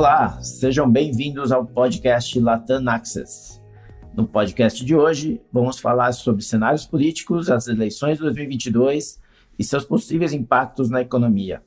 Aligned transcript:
Olá, 0.00 0.40
sejam 0.40 0.90
bem-vindos 0.90 1.52
ao 1.52 1.66
podcast 1.66 2.40
Latam 2.40 2.88
Access. 2.88 3.60
No 4.14 4.26
podcast 4.26 4.82
de 4.82 4.96
hoje, 4.96 5.42
vamos 5.52 5.78
falar 5.78 6.10
sobre 6.12 6.42
cenários 6.42 6.86
políticos, 6.86 7.50
as 7.50 7.68
eleições 7.68 8.16
de 8.16 8.22
2022 8.22 9.20
e 9.58 9.62
seus 9.62 9.84
possíveis 9.84 10.32
impactos 10.32 10.88
na 10.88 11.02
economia. 11.02 11.62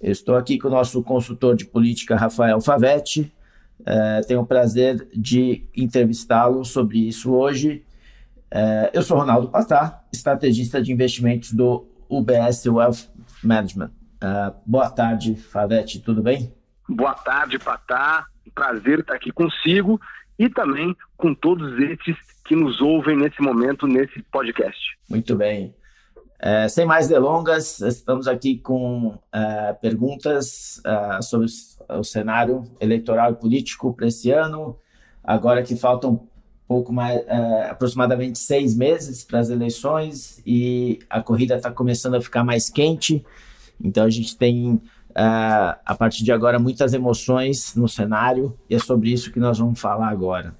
Eu 0.00 0.10
estou 0.10 0.36
aqui 0.36 0.56
com 0.58 0.68
o 0.68 0.70
nosso 0.70 1.02
consultor 1.02 1.54
de 1.54 1.66
política, 1.66 2.16
Rafael 2.16 2.62
Favetti. 2.62 3.30
É, 3.84 4.22
tenho 4.22 4.40
o 4.40 4.46
prazer 4.46 5.06
de 5.14 5.68
entrevistá-lo 5.76 6.64
sobre 6.64 7.06
isso 7.06 7.30
hoje. 7.30 7.84
É, 8.50 8.90
eu 8.94 9.02
sou 9.02 9.18
Ronaldo 9.18 9.50
Patá, 9.50 10.02
estrategista 10.10 10.80
de 10.80 10.90
investimentos 10.90 11.52
do 11.52 11.86
UBS 12.08 12.64
Wealth 12.64 13.10
Management. 13.42 13.90
É, 14.18 14.50
boa 14.64 14.88
tarde, 14.88 15.34
Favetti, 15.34 16.00
tudo 16.00 16.22
bem? 16.22 16.50
Boa 16.88 17.14
tarde, 17.14 17.58
Patá. 17.58 18.26
Prazer 18.54 19.00
estar 19.00 19.14
aqui 19.14 19.32
consigo 19.32 20.00
e 20.38 20.48
também 20.48 20.96
com 21.16 21.34
todos 21.34 21.78
esses 21.78 22.16
que 22.44 22.54
nos 22.54 22.80
ouvem 22.80 23.16
nesse 23.16 23.40
momento, 23.40 23.86
nesse 23.86 24.22
podcast. 24.24 24.78
Muito 25.08 25.34
bem. 25.34 25.74
É, 26.38 26.68
sem 26.68 26.84
mais 26.84 27.08
delongas, 27.08 27.80
estamos 27.80 28.28
aqui 28.28 28.58
com 28.58 29.18
é, 29.32 29.72
perguntas 29.72 30.80
é, 30.84 31.22
sobre 31.22 31.46
o 31.88 32.04
cenário 32.04 32.64
eleitoral 32.80 33.32
e 33.32 33.36
político 33.36 33.94
para 33.94 34.08
esse 34.08 34.30
ano. 34.30 34.78
Agora 35.22 35.62
que 35.62 35.74
faltam 35.74 36.28
pouco 36.68 36.92
mais, 36.92 37.18
é, 37.26 37.70
aproximadamente 37.70 38.38
seis 38.38 38.76
meses 38.76 39.24
para 39.24 39.38
as 39.38 39.48
eleições 39.48 40.42
e 40.44 40.98
a 41.08 41.22
corrida 41.22 41.56
está 41.56 41.70
começando 41.70 42.16
a 42.16 42.20
ficar 42.20 42.44
mais 42.44 42.68
quente. 42.68 43.24
Então 43.82 44.04
a 44.04 44.10
gente 44.10 44.36
tem 44.36 44.82
uh, 45.16 45.78
a 45.84 45.94
partir 45.98 46.24
de 46.24 46.32
agora, 46.32 46.58
muitas 46.58 46.92
emoções 46.92 47.74
no 47.74 47.88
cenário 47.88 48.56
e 48.68 48.74
é 48.74 48.78
sobre 48.78 49.12
isso 49.12 49.32
que 49.32 49.40
nós 49.40 49.58
vamos 49.58 49.80
falar 49.80 50.08
agora. 50.08 50.54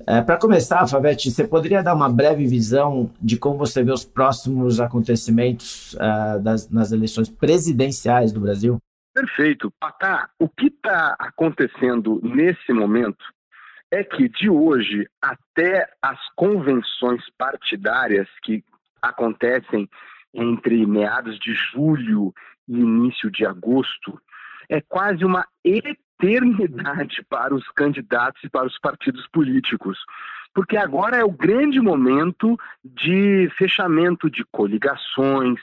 Uh, 0.00 0.24
Para 0.24 0.38
começar, 0.38 0.86
Favete, 0.86 1.30
você 1.30 1.46
poderia 1.46 1.82
dar 1.82 1.94
uma 1.94 2.08
breve 2.08 2.46
visão 2.46 3.10
de 3.20 3.36
como 3.36 3.58
você 3.58 3.82
vê 3.82 3.90
os 3.90 4.04
próximos 4.04 4.80
acontecimentos 4.80 5.94
uh, 5.94 6.40
das, 6.40 6.70
nas 6.70 6.92
eleições 6.92 7.28
presidenciais 7.28 8.32
do 8.32 8.40
Brasil? 8.40 8.78
Perfeito. 9.12 9.72
Patá, 9.80 10.30
o 10.38 10.48
que 10.48 10.66
está 10.66 11.16
acontecendo 11.18 12.20
nesse 12.22 12.72
momento 12.72 13.24
é 13.90 14.04
que 14.04 14.28
de 14.28 14.48
hoje 14.48 15.08
até 15.20 15.88
as 16.00 16.18
convenções 16.36 17.22
partidárias 17.36 18.28
que 18.42 18.62
acontecem 19.02 19.88
entre 20.32 20.86
meados 20.86 21.38
de 21.38 21.54
julho 21.54 22.32
e 22.68 22.78
início 22.78 23.30
de 23.30 23.46
agosto, 23.46 24.20
é 24.68 24.80
quase 24.80 25.24
uma 25.24 25.46
eternidade 25.64 27.24
para 27.28 27.54
os 27.54 27.66
candidatos 27.70 28.42
e 28.44 28.48
para 28.48 28.66
os 28.66 28.78
partidos 28.78 29.26
políticos. 29.28 29.98
Porque 30.54 30.76
agora 30.76 31.16
é 31.16 31.24
o 31.24 31.30
grande 31.30 31.80
momento 31.80 32.58
de 32.84 33.48
fechamento 33.56 34.30
de 34.30 34.44
coligações, 34.50 35.60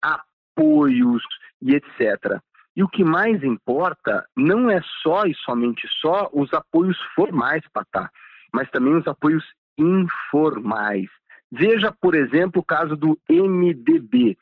apoios 0.00 1.22
e 1.60 1.74
etc. 1.74 2.40
E 2.76 2.82
o 2.82 2.88
que 2.88 3.04
mais 3.04 3.42
importa 3.42 4.24
não 4.36 4.70
é 4.70 4.80
só 5.02 5.24
e 5.24 5.34
somente 5.34 5.86
só 5.88 6.30
os 6.32 6.52
apoios 6.54 6.98
formais, 7.14 7.62
Patá, 7.72 8.10
mas 8.52 8.70
também 8.70 8.94
os 8.94 9.06
apoios 9.06 9.44
informais. 9.76 11.10
Veja, 11.50 11.92
por 12.00 12.14
exemplo, 12.14 12.60
o 12.60 12.64
caso 12.64 12.96
do 12.96 13.18
MDB. 13.28 14.38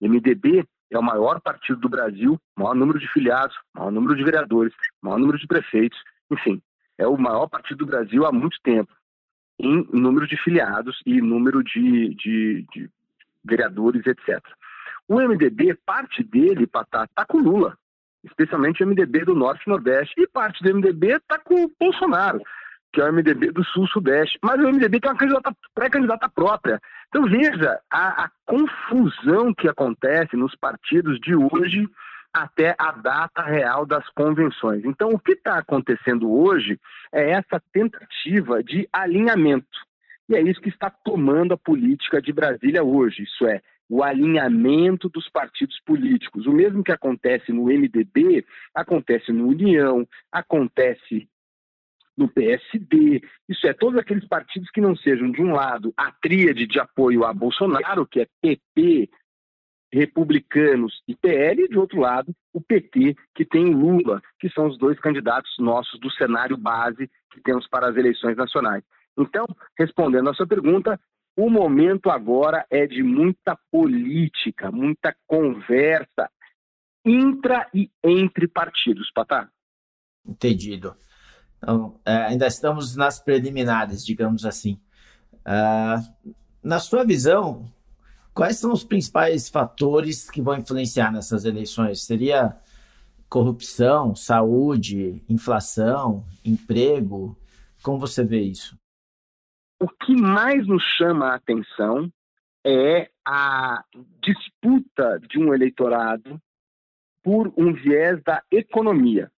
MDB 0.00 0.66
é 0.90 0.98
o 0.98 1.02
maior 1.02 1.40
partido 1.40 1.80
do 1.80 1.88
Brasil, 1.88 2.38
maior 2.56 2.74
número 2.74 2.98
de 2.98 3.06
filiados, 3.12 3.56
maior 3.74 3.90
número 3.90 4.16
de 4.16 4.24
vereadores, 4.24 4.72
maior 5.00 5.18
número 5.18 5.38
de 5.38 5.46
prefeitos, 5.46 5.98
enfim, 6.30 6.60
é 6.98 7.06
o 7.06 7.16
maior 7.16 7.48
partido 7.48 7.78
do 7.78 7.86
Brasil 7.86 8.26
há 8.26 8.32
muito 8.32 8.58
tempo, 8.62 8.92
em 9.58 9.86
número 9.92 10.26
de 10.26 10.36
filiados 10.36 11.00
e 11.06 11.20
número 11.20 11.62
de, 11.62 12.14
de, 12.14 12.66
de 12.72 12.90
vereadores, 13.44 14.04
etc. 14.06 14.40
O 15.06 15.20
MDB, 15.20 15.74
parte 15.86 16.22
dele, 16.22 16.64
está 16.64 16.84
tá 16.84 17.24
com 17.26 17.38
Lula, 17.38 17.76
especialmente 18.24 18.82
o 18.82 18.86
MDB 18.86 19.24
do 19.24 19.34
Norte 19.34 19.62
e 19.66 19.70
Nordeste, 19.70 20.14
e 20.18 20.26
parte 20.26 20.62
do 20.62 20.74
MDB 20.74 21.16
está 21.16 21.38
com 21.38 21.64
o 21.64 21.72
Bolsonaro 21.78 22.40
que 22.92 23.00
é 23.00 23.04
o 23.04 23.12
MDB 23.12 23.52
do 23.52 23.64
Sul-Sudeste. 23.64 24.38
Mas 24.42 24.58
o 24.60 24.68
MDB 24.68 25.00
tem 25.00 25.28
uma 25.28 25.42
pré-candidata 25.74 26.28
própria. 26.28 26.80
Então 27.08 27.24
veja 27.24 27.80
a, 27.90 28.24
a, 28.24 28.30
confusão 28.46 29.54
que 29.54 29.68
acontece 29.68 30.36
nos 30.36 30.54
partidos 30.56 31.18
de 31.20 31.34
hoje 31.34 31.88
até 32.32 32.74
a 32.78 32.92
data 32.92 33.42
real 33.42 33.84
das 33.84 34.08
convenções. 34.10 34.84
Então 34.84 35.10
o 35.10 35.18
que 35.18 35.32
está 35.32 35.58
acontecendo 35.58 36.32
hoje 36.32 36.78
é 37.12 37.30
essa 37.30 37.60
tentativa 37.72 38.62
de 38.62 38.88
alinhamento. 38.92 39.66
E 40.28 40.36
é 40.36 40.40
isso 40.40 40.60
que 40.60 40.68
está 40.68 40.88
tomando 40.88 41.54
a 41.54 41.58
política 41.58 42.22
de 42.22 42.32
Brasília 42.32 42.84
hoje. 42.84 43.24
Isso 43.24 43.46
é, 43.46 43.60
o 43.88 44.04
alinhamento 44.04 45.08
dos 45.08 45.28
partidos 45.28 45.80
políticos. 45.84 46.46
O 46.46 46.52
mesmo 46.52 46.84
que 46.84 46.92
acontece 46.92 47.52
no 47.52 47.64
MDB, 47.64 48.46
acontece 48.72 49.32
no 49.32 49.48
União, 49.48 50.06
acontece 50.30 51.28
no 52.20 52.28
PSD, 52.28 53.22
isso 53.48 53.66
é, 53.66 53.72
todos 53.72 53.98
aqueles 53.98 54.28
partidos 54.28 54.70
que 54.70 54.80
não 54.80 54.94
sejam, 54.94 55.30
de 55.30 55.40
um 55.40 55.52
lado, 55.52 55.92
a 55.96 56.12
tríade 56.12 56.66
de 56.66 56.78
apoio 56.78 57.24
a 57.24 57.32
Bolsonaro, 57.32 58.06
que 58.06 58.20
é 58.20 58.26
PP, 58.42 59.08
republicanos 59.90 61.02
e 61.08 61.16
PL, 61.16 61.62
e 61.62 61.68
de 61.68 61.78
outro 61.78 61.98
lado, 61.98 62.34
o 62.52 62.60
PT, 62.60 63.16
que 63.34 63.44
tem 63.44 63.72
Lula, 63.72 64.20
que 64.38 64.50
são 64.50 64.66
os 64.66 64.76
dois 64.76 65.00
candidatos 65.00 65.50
nossos 65.58 65.98
do 65.98 66.10
cenário 66.10 66.58
base 66.58 67.10
que 67.32 67.40
temos 67.40 67.66
para 67.66 67.88
as 67.88 67.96
eleições 67.96 68.36
nacionais. 68.36 68.84
Então, 69.18 69.46
respondendo 69.78 70.28
à 70.28 70.34
sua 70.34 70.46
pergunta, 70.46 71.00
o 71.34 71.48
momento 71.48 72.10
agora 72.10 72.66
é 72.70 72.86
de 72.86 73.02
muita 73.02 73.58
política, 73.72 74.70
muita 74.70 75.16
conversa 75.26 76.30
intra 77.02 77.66
e 77.72 77.90
entre 78.04 78.46
partidos, 78.46 79.10
Patá. 79.10 79.48
Entendido. 80.26 80.94
Então, 81.62 82.00
é, 82.04 82.16
ainda 82.16 82.46
estamos 82.46 82.96
nas 82.96 83.20
preliminares, 83.20 84.04
digamos 84.04 84.46
assim. 84.46 84.80
Uh, 85.40 86.34
na 86.62 86.78
sua 86.78 87.04
visão, 87.04 87.70
quais 88.34 88.58
são 88.58 88.72
os 88.72 88.82
principais 88.82 89.48
fatores 89.48 90.30
que 90.30 90.40
vão 90.40 90.56
influenciar 90.56 91.12
nessas 91.12 91.44
eleições? 91.44 92.02
Seria 92.02 92.56
corrupção, 93.28 94.14
saúde, 94.14 95.22
inflação, 95.28 96.24
emprego? 96.44 97.38
Como 97.82 97.98
você 97.98 98.24
vê 98.24 98.40
isso? 98.40 98.78
O 99.78 99.88
que 99.88 100.14
mais 100.14 100.66
nos 100.66 100.82
chama 100.82 101.28
a 101.28 101.34
atenção 101.36 102.10
é 102.64 103.10
a 103.26 103.84
disputa 104.22 105.18
de 105.28 105.38
um 105.38 105.54
eleitorado 105.54 106.40
por 107.22 107.52
um 107.56 107.72
viés 107.72 108.22
da 108.22 108.42
economia. 108.50 109.30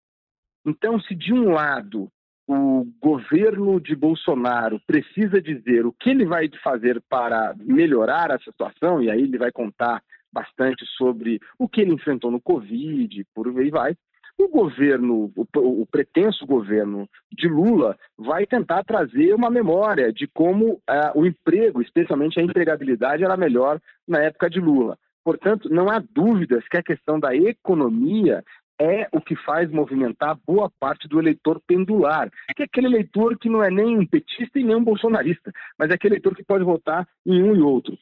Então, 0.65 0.99
se 0.99 1.15
de 1.15 1.33
um 1.33 1.51
lado 1.51 2.11
o 2.47 2.85
governo 2.99 3.79
de 3.79 3.95
Bolsonaro 3.95 4.79
precisa 4.85 5.41
dizer 5.41 5.85
o 5.85 5.93
que 5.93 6.09
ele 6.09 6.25
vai 6.25 6.49
fazer 6.61 7.01
para 7.09 7.55
melhorar 7.57 8.31
a 8.31 8.39
situação, 8.39 9.01
e 9.01 9.09
aí 9.09 9.21
ele 9.21 9.37
vai 9.37 9.51
contar 9.51 10.03
bastante 10.33 10.85
sobre 10.97 11.39
o 11.57 11.67
que 11.67 11.81
ele 11.81 11.93
enfrentou 11.93 12.29
no 12.29 12.41
Covid, 12.41 13.25
por 13.33 13.47
aí 13.57 13.69
vai. 13.69 13.95
O 14.37 14.47
governo, 14.47 15.31
o, 15.35 15.85
pretenso 15.85 16.45
governo 16.45 17.07
de 17.31 17.47
Lula, 17.47 17.97
vai 18.17 18.45
tentar 18.45 18.83
trazer 18.83 19.33
uma 19.33 19.49
memória 19.49 20.11
de 20.11 20.27
como 20.27 20.73
uh, 20.73 20.81
o 21.15 21.25
emprego, 21.25 21.81
especialmente 21.81 22.39
a 22.39 22.43
empregabilidade, 22.43 23.23
era 23.23 23.37
melhor 23.37 23.79
na 24.07 24.19
época 24.19 24.49
de 24.49 24.59
Lula. 24.59 24.97
Portanto, 25.23 25.69
não 25.69 25.89
há 25.89 25.99
dúvidas 25.99 26.67
que 26.67 26.77
a 26.77 26.83
questão 26.83 27.19
da 27.19 27.35
economia 27.35 28.43
é 28.81 29.07
o 29.11 29.21
que 29.21 29.35
faz 29.35 29.69
movimentar 29.69 30.35
boa 30.43 30.71
parte 30.79 31.07
do 31.07 31.19
eleitor 31.19 31.61
pendular, 31.67 32.31
que 32.55 32.63
é 32.63 32.65
aquele 32.65 32.87
eleitor 32.87 33.37
que 33.37 33.47
não 33.47 33.63
é 33.63 33.69
nem 33.69 33.99
um 33.99 34.07
petista 34.07 34.59
e 34.59 34.63
nem 34.63 34.75
um 34.75 34.83
bolsonarista, 34.83 35.51
mas 35.77 35.91
é 35.91 35.93
aquele 35.93 36.15
eleitor 36.15 36.35
que 36.35 36.43
pode 36.43 36.63
votar 36.63 37.07
em 37.23 37.43
um 37.43 37.55
e 37.55 37.61
outro. 37.61 37.95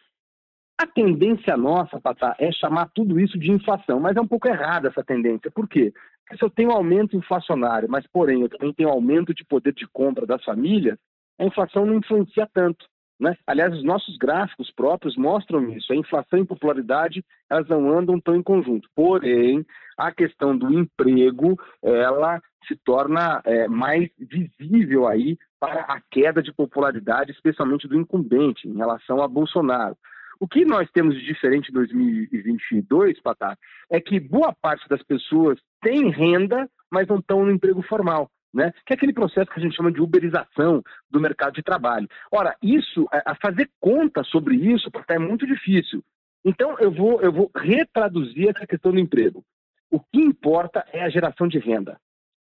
A 0.81 0.88
tendência 0.88 1.58
nossa, 1.58 2.00
Patá, 2.00 2.34
é 2.40 2.50
chamar 2.54 2.90
tudo 2.96 3.20
isso 3.20 3.38
de 3.38 3.52
inflação, 3.52 4.00
mas 4.00 4.16
é 4.16 4.22
um 4.22 4.28
pouco 4.28 4.48
errada 4.48 4.88
essa 4.88 5.04
tendência. 5.04 5.52
Por 5.52 5.68
quê? 5.68 5.92
Porque 6.24 6.38
se 6.38 6.46
eu 6.46 6.50
tenho 6.50 6.72
aumento 6.72 7.18
inflacionário, 7.18 7.90
mas 7.90 8.08
porém 8.08 8.42
eu 8.42 8.50
também 8.50 8.74
tenho 8.74 8.88
aumento 8.88 9.34
de 9.34 9.44
poder 9.44 9.74
de 9.74 9.86
compra 9.88 10.26
das 10.26 10.42
famílias, 10.46 10.98
a 11.38 11.44
inflação 11.44 11.86
não 11.86 11.96
influencia 11.96 12.48
tanto. 12.54 12.86
Né? 13.19 13.36
Aliás, 13.45 13.74
os 13.74 13.83
nossos 13.83 14.18
gráficos 14.18 14.71
próprios 14.71 15.18
mostram 15.18 15.69
isso. 15.71 15.92
A 15.92 15.95
inflação 15.95 16.39
e 16.39 16.45
popularidade 16.45 17.24
elas 17.50 17.68
não 17.68 17.92
andam 17.92 18.19
tão 18.19 18.36
em 18.36 18.42
conjunto. 18.42 18.88
Porém, 18.95 19.66
a 19.98 20.12
questão 20.12 20.57
do 20.57 20.71
emprego 20.71 21.60
ela 21.83 22.42
se 22.68 22.75
torna 22.77 23.42
é, 23.44 23.68
mais 23.68 24.10
visível 24.18 25.07
aí 25.07 25.38
para 25.60 25.81
a 25.81 26.00
queda 26.10 26.42
de 26.42 26.54
popularidade, 26.54 27.31
especialmente 27.31 27.88
do 27.88 28.00
incumbente 28.00 28.68
em 28.68 28.77
relação 28.77 29.21
a 29.21 29.27
Bolsonaro. 29.27 29.98
O 30.39 30.48
que 30.48 30.63
nós 30.63 30.89
temos 30.92 31.16
de 31.16 31.25
diferente 31.25 31.69
em 31.69 31.74
2022, 31.74 33.21
Patá, 33.21 33.57
é 33.89 34.00
que 34.00 34.21
boa 34.21 34.56
parte 34.62 34.88
das 34.88 35.04
pessoas 35.04 35.60
tem 35.81 36.10
renda, 36.10 36.69
mas 36.89 37.07
não 37.07 37.18
estão 37.18 37.44
no 37.44 37.51
emprego 37.51 37.81
formal. 37.81 38.31
Né? 38.54 38.74
Que 38.86 38.94
é 38.94 38.96
aquele 38.96 39.13
processo 39.13 39.50
que 39.51 39.60
a 39.60 39.63
gente 39.63 39.75
chama 39.75 39.92
de 39.92 40.01
uberização 40.01 40.84
do 41.10 41.19
mercado 41.19 41.54
de 41.54 41.63
trabalho. 41.63 42.07
Ora, 42.31 42.56
isso, 42.62 43.07
é, 43.13 43.22
a 43.25 43.36
fazer 43.36 43.69
conta 43.80 44.24
sobre 44.24 44.56
isso, 44.56 44.90
é 45.07 45.19
muito 45.19 45.46
difícil. 45.46 46.04
Então, 46.44 46.78
eu 46.80 46.92
vou, 46.92 47.22
eu 47.22 47.31
vou 47.31 47.51
retraduzir 47.56 48.50
essa 48.50 48.66
questão 48.66 48.92
do 48.92 49.00
emprego. 49.00 49.44
O 49.92 50.00
que 50.00 50.19
importa 50.19 50.86
é 50.92 51.04
a 51.04 51.10
geração 51.10 51.48
de 51.48 51.60
renda. 51.60 52.00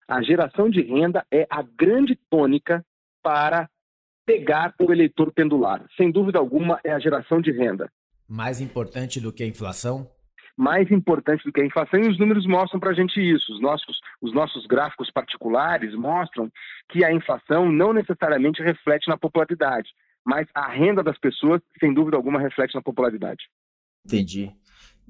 A 0.07 0.21
geração 0.21 0.69
de 0.69 0.81
renda 0.81 1.25
é 1.31 1.45
a 1.49 1.61
grande 1.61 2.17
tônica 2.29 2.83
para 3.21 3.69
pegar 4.25 4.73
o 4.79 4.91
eleitor 4.91 5.31
pendular. 5.33 5.85
Sem 5.97 6.11
dúvida 6.11 6.39
alguma, 6.39 6.79
é 6.83 6.91
a 6.91 6.99
geração 6.99 7.41
de 7.41 7.51
renda. 7.51 7.91
Mais 8.27 8.61
importante 8.61 9.19
do 9.19 9.33
que 9.33 9.43
a 9.43 9.47
inflação? 9.47 10.09
Mais 10.57 10.91
importante 10.91 11.43
do 11.43 11.51
que 11.51 11.61
a 11.61 11.65
inflação, 11.65 11.99
e 11.99 12.09
os 12.09 12.19
números 12.19 12.45
mostram 12.45 12.79
para 12.79 12.91
a 12.91 12.93
gente 12.93 13.19
isso. 13.19 13.53
Os 13.53 13.61
nossos, 13.61 13.99
os 14.21 14.33
nossos 14.33 14.65
gráficos 14.65 15.09
particulares 15.11 15.95
mostram 15.95 16.51
que 16.89 17.03
a 17.03 17.13
inflação 17.13 17.71
não 17.71 17.93
necessariamente 17.93 18.61
reflete 18.61 19.07
na 19.07 19.17
popularidade, 19.17 19.89
mas 20.25 20.47
a 20.53 20.67
renda 20.69 21.03
das 21.03 21.17
pessoas, 21.17 21.61
sem 21.79 21.93
dúvida 21.93 22.17
alguma, 22.17 22.39
reflete 22.39 22.75
na 22.75 22.81
popularidade. 22.81 23.43
Entendi. 24.05 24.51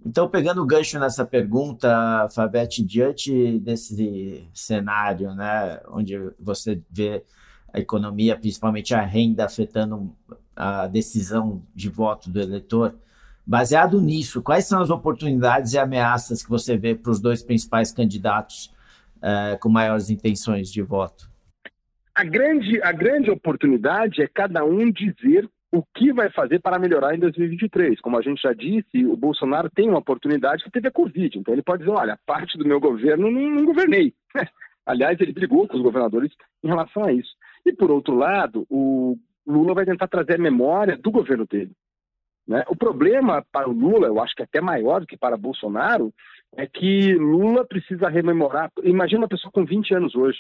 Então, 0.04 0.28
pegando 0.28 0.64
o 0.64 0.66
gancho 0.66 1.00
nessa 1.00 1.26
pergunta, 1.26 2.28
Favete, 2.34 2.84
diante 2.84 3.60
desse 3.60 4.48
cenário, 4.54 5.34
né, 5.36 5.80
onde 5.90 6.18
você 6.40 6.82
vê 6.90 7.24
a 7.72 7.80
economia, 7.80 8.38
principalmente 8.38 8.96
a 8.96 9.02
renda, 9.02 9.46
afetando 9.46 10.16
a 10.56 10.88
decisão 10.88 11.64
de 11.74 11.88
voto 11.88 12.30
do 12.30 12.42
eleitor, 12.42 12.96
baseado 13.46 14.02
nisso, 14.02 14.42
quais 14.42 14.66
são 14.66 14.82
as 14.82 14.90
oportunidades 14.90 15.74
e 15.74 15.80
ameaças 15.80 16.44
que 16.44 16.50
você 16.50 16.78
vê 16.78 16.96
para 16.96 17.12
os 17.12 17.20
dois 17.20 17.44
principais 17.44 17.92
candidatos 17.92 18.74
uh, 19.18 19.58
com 19.60 19.70
maiores 19.70 20.10
intenções 20.10 20.72
de 20.72 20.82
voto? 20.82 21.30
A 22.14 22.24
grande, 22.24 22.82
a 22.84 22.92
grande 22.92 23.32
oportunidade 23.32 24.22
é 24.22 24.28
cada 24.28 24.64
um 24.66 24.92
dizer 24.92 25.50
o 25.72 25.82
que 25.82 26.12
vai 26.12 26.30
fazer 26.30 26.60
para 26.60 26.78
melhorar 26.78 27.16
em 27.16 27.20
2023. 27.20 28.02
Como 28.02 28.18
a 28.18 28.22
gente 28.22 28.42
já 28.42 28.52
disse, 28.52 29.06
o 29.06 29.16
Bolsonaro 29.16 29.70
tem 29.70 29.88
uma 29.88 30.00
oportunidade 30.00 30.64
que 30.64 30.72
teve 30.72 30.90
a 30.90 30.92
Covid. 30.92 31.40
Então 31.40 31.54
ele 31.54 31.64
pode 31.64 31.84
dizer, 31.84 31.96
olha, 31.96 32.20
parte 32.26 32.58
do 32.58 32.68
meu 32.68 32.80
governo 32.80 33.32
não, 33.32 33.50
não 33.50 33.66
governei. 33.66 34.14
Aliás, 34.86 35.20
ele 35.22 35.32
brigou 35.32 35.68
com 35.68 35.78
os 35.78 35.84
governadores 35.84 36.32
em 36.62 36.68
relação 36.68 37.06
a 37.06 37.14
isso. 37.14 37.32
E, 37.66 37.72
por 37.72 37.90
outro 37.90 38.16
lado, 38.16 38.66
o 38.70 39.18
Lula 39.48 39.74
vai 39.74 39.86
tentar 39.86 40.08
trazer 40.08 40.36
a 40.36 40.42
memória 40.42 40.98
do 40.98 41.12
governo 41.12 41.46
dele. 41.46 41.72
Né? 42.48 42.64
O 42.68 42.76
problema 42.76 43.46
para 43.52 43.70
o 43.70 43.74
Lula, 43.74 44.08
eu 44.08 44.22
acho 44.22 44.36
que 44.36 44.42
é 44.42 44.46
até 44.46 44.62
maior 44.62 45.02
do 45.02 45.08
que 45.08 45.18
para 45.18 45.38
Bolsonaro, 45.38 46.14
é 46.56 46.68
que 46.68 47.14
Lula 47.16 47.66
precisa 47.66 48.10
rememorar. 48.10 48.72
Imagina 48.84 49.22
uma 49.22 49.28
pessoa 49.28 49.52
com 49.52 49.66
20 49.66 49.94
anos 49.94 50.16
hoje. 50.16 50.40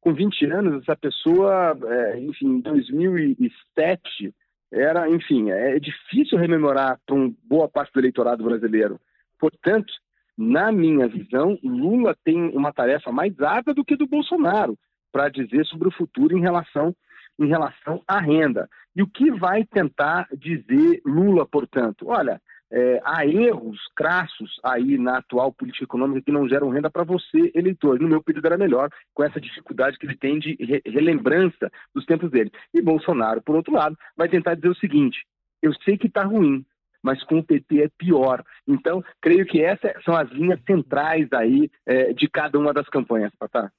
Com 0.00 0.14
20 0.14 0.44
anos, 0.46 0.82
essa 0.82 0.96
pessoa, 0.96 1.76
é, 1.84 2.20
enfim, 2.20 2.46
em 2.46 2.60
2007, 2.60 4.32
era, 4.70 5.08
enfim, 5.10 5.50
é 5.50 5.78
difícil 5.80 6.38
rememorar 6.38 7.00
para 7.04 7.16
uma 7.16 7.32
boa 7.44 7.68
parte 7.68 7.92
do 7.92 8.00
eleitorado 8.00 8.44
brasileiro. 8.44 9.00
Portanto, 9.38 9.92
na 10.36 10.70
minha 10.70 11.08
visão, 11.08 11.58
Lula 11.64 12.14
tem 12.24 12.50
uma 12.56 12.72
tarefa 12.72 13.10
mais 13.10 13.38
árdua 13.40 13.74
do 13.74 13.84
que 13.84 13.96
do 13.96 14.06
Bolsonaro 14.06 14.78
para 15.10 15.28
dizer 15.28 15.64
sobre 15.66 15.88
o 15.88 15.92
futuro 15.92 16.36
em 16.36 16.40
relação 16.40 16.94
em 17.38 17.46
relação 17.46 18.02
à 18.06 18.18
renda. 18.18 18.68
E 18.98 19.02
o 19.02 19.06
que 19.06 19.30
vai 19.30 19.64
tentar 19.64 20.26
dizer 20.36 21.00
Lula, 21.06 21.46
portanto? 21.46 22.08
Olha, 22.08 22.42
é, 22.68 23.00
há 23.04 23.24
erros 23.24 23.78
crassos 23.94 24.58
aí 24.64 24.98
na 24.98 25.18
atual 25.18 25.52
política 25.52 25.84
econômica 25.84 26.20
que 26.20 26.32
não 26.32 26.48
geram 26.48 26.68
renda 26.68 26.90
para 26.90 27.04
você, 27.04 27.52
eleitor. 27.54 28.00
No 28.00 28.08
meu 28.08 28.20
período 28.20 28.46
era 28.46 28.58
melhor, 28.58 28.90
com 29.14 29.22
essa 29.22 29.40
dificuldade 29.40 29.96
que 29.98 30.04
ele 30.04 30.16
tem 30.16 30.40
de 30.40 30.56
re 30.58 30.82
relembrança 30.84 31.70
dos 31.94 32.04
tempos 32.06 32.28
dele. 32.32 32.50
E 32.74 32.82
Bolsonaro, 32.82 33.40
por 33.40 33.54
outro 33.54 33.72
lado, 33.72 33.96
vai 34.16 34.28
tentar 34.28 34.56
dizer 34.56 34.68
o 34.68 34.78
seguinte: 34.78 35.24
eu 35.62 35.72
sei 35.84 35.96
que 35.96 36.08
está 36.08 36.24
ruim, 36.24 36.66
mas 37.00 37.22
com 37.22 37.38
o 37.38 37.44
PT 37.44 37.84
é 37.84 37.88
pior. 37.96 38.44
Então, 38.66 39.00
creio 39.20 39.46
que 39.46 39.62
essas 39.62 39.92
são 40.02 40.16
as 40.16 40.28
linhas 40.32 40.60
centrais 40.66 41.32
aí 41.32 41.70
é, 41.86 42.12
de 42.12 42.28
cada 42.28 42.58
uma 42.58 42.74
das 42.74 42.88
campanhas, 42.88 43.30
Patá. 43.38 43.70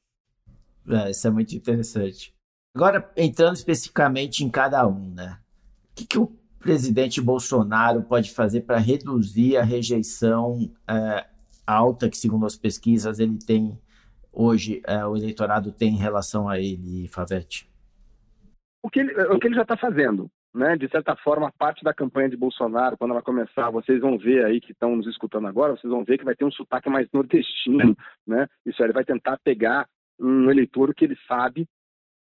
É, 0.87 1.11
isso 1.11 1.27
é 1.27 1.29
muito 1.29 1.53
interessante. 1.53 2.33
Agora, 2.75 3.11
entrando 3.17 3.55
especificamente 3.55 4.43
em 4.43 4.49
cada 4.49 4.87
um, 4.87 5.13
né? 5.13 5.39
O 5.91 5.95
que, 5.95 6.05
que 6.05 6.19
o 6.19 6.27
presidente 6.59 7.21
Bolsonaro 7.21 8.03
pode 8.03 8.31
fazer 8.31 8.61
para 8.61 8.77
reduzir 8.77 9.57
a 9.57 9.63
rejeição 9.63 10.71
é, 10.87 11.25
alta 11.65 12.09
que, 12.09 12.17
segundo 12.17 12.45
as 12.45 12.55
pesquisas, 12.55 13.19
ele 13.19 13.37
tem 13.37 13.79
hoje, 14.31 14.81
é, 14.85 15.05
o 15.05 15.15
eleitorado 15.15 15.71
tem 15.71 15.89
em 15.89 15.97
relação 15.97 16.47
a 16.47 16.59
ele, 16.59 17.07
Favete? 17.07 17.67
O 18.83 18.89
que 18.89 18.99
ele, 18.99 19.13
o 19.23 19.39
que 19.39 19.47
ele 19.47 19.55
já 19.55 19.63
está 19.63 19.75
fazendo, 19.75 20.29
né? 20.53 20.77
De 20.77 20.87
certa 20.89 21.15
forma, 21.15 21.51
parte 21.57 21.83
da 21.83 21.93
campanha 21.93 22.29
de 22.29 22.37
Bolsonaro, 22.37 22.97
quando 22.97 23.11
ela 23.11 23.21
começar, 23.21 23.69
vocês 23.71 23.99
vão 23.99 24.17
ver 24.17 24.45
aí 24.45 24.61
que 24.61 24.71
estão 24.71 24.95
nos 24.95 25.07
escutando 25.07 25.47
agora, 25.47 25.75
vocês 25.75 25.91
vão 25.91 26.03
ver 26.03 26.17
que 26.17 26.25
vai 26.25 26.35
ter 26.35 26.45
um 26.45 26.51
sotaque 26.51 26.89
mais 26.89 27.07
nordestino, 27.11 27.97
né? 28.27 28.47
Isso 28.65 28.81
ele 28.83 28.93
vai 28.93 29.03
tentar 29.03 29.37
pegar 29.43 29.87
um 30.19 30.49
eleitor 30.49 30.93
que 30.93 31.05
ele 31.05 31.17
sabe 31.27 31.67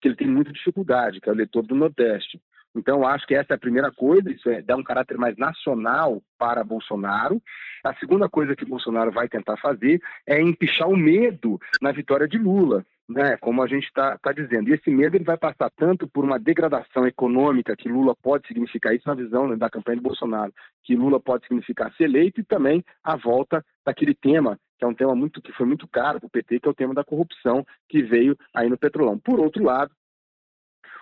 que 0.00 0.08
ele 0.08 0.16
tem 0.16 0.26
muita 0.26 0.52
dificuldade, 0.52 1.20
que 1.20 1.28
é 1.28 1.32
o 1.32 1.34
eleitor 1.34 1.62
do 1.62 1.74
Nordeste. 1.74 2.40
Então, 2.74 3.06
acho 3.06 3.26
que 3.26 3.34
essa 3.34 3.54
é 3.54 3.56
a 3.56 3.58
primeira 3.58 3.90
coisa, 3.90 4.30
isso 4.30 4.48
é 4.48 4.62
dar 4.62 4.76
um 4.76 4.82
caráter 4.82 5.16
mais 5.16 5.36
nacional 5.36 6.22
para 6.38 6.62
Bolsonaro. 6.62 7.42
A 7.82 7.94
segunda 7.94 8.28
coisa 8.28 8.54
que 8.54 8.64
Bolsonaro 8.64 9.10
vai 9.10 9.28
tentar 9.28 9.56
fazer 9.56 10.00
é 10.26 10.40
empichar 10.40 10.88
o 10.88 10.96
medo 10.96 11.58
na 11.80 11.90
vitória 11.90 12.28
de 12.28 12.38
Lula, 12.38 12.84
né? 13.08 13.36
como 13.38 13.62
a 13.62 13.66
gente 13.66 13.86
está 13.86 14.18
tá 14.18 14.32
dizendo. 14.32 14.68
E 14.68 14.74
esse 14.74 14.90
medo 14.90 15.16
ele 15.16 15.24
vai 15.24 15.36
passar 15.36 15.70
tanto 15.70 16.06
por 16.06 16.24
uma 16.24 16.38
degradação 16.38 17.06
econômica, 17.06 17.74
que 17.74 17.88
Lula 17.88 18.14
pode 18.14 18.46
significar, 18.46 18.94
isso 18.94 19.08
na 19.08 19.14
visão 19.14 19.48
né, 19.48 19.56
da 19.56 19.70
campanha 19.70 19.96
de 19.96 20.02
Bolsonaro, 20.02 20.52
que 20.84 20.94
Lula 20.94 21.18
pode 21.18 21.46
significar 21.46 21.92
ser 21.94 22.04
eleito, 22.04 22.40
e 22.40 22.44
também 22.44 22.84
a 23.02 23.16
volta 23.16 23.64
daquele 23.84 24.14
tema, 24.14 24.58
que 24.78 24.84
é 24.84 24.88
um 24.88 24.94
tema 24.94 25.14
muito 25.14 25.42
que 25.42 25.52
foi 25.52 25.66
muito 25.66 25.88
caro 25.88 26.20
para 26.20 26.26
o 26.26 26.30
PT, 26.30 26.60
que 26.60 26.68
é 26.68 26.70
o 26.70 26.74
tema 26.74 26.94
da 26.94 27.04
corrupção 27.04 27.66
que 27.88 28.02
veio 28.02 28.36
aí 28.54 28.68
no 28.68 28.78
Petrolão. 28.78 29.18
Por 29.18 29.40
outro 29.40 29.64
lado, 29.64 29.90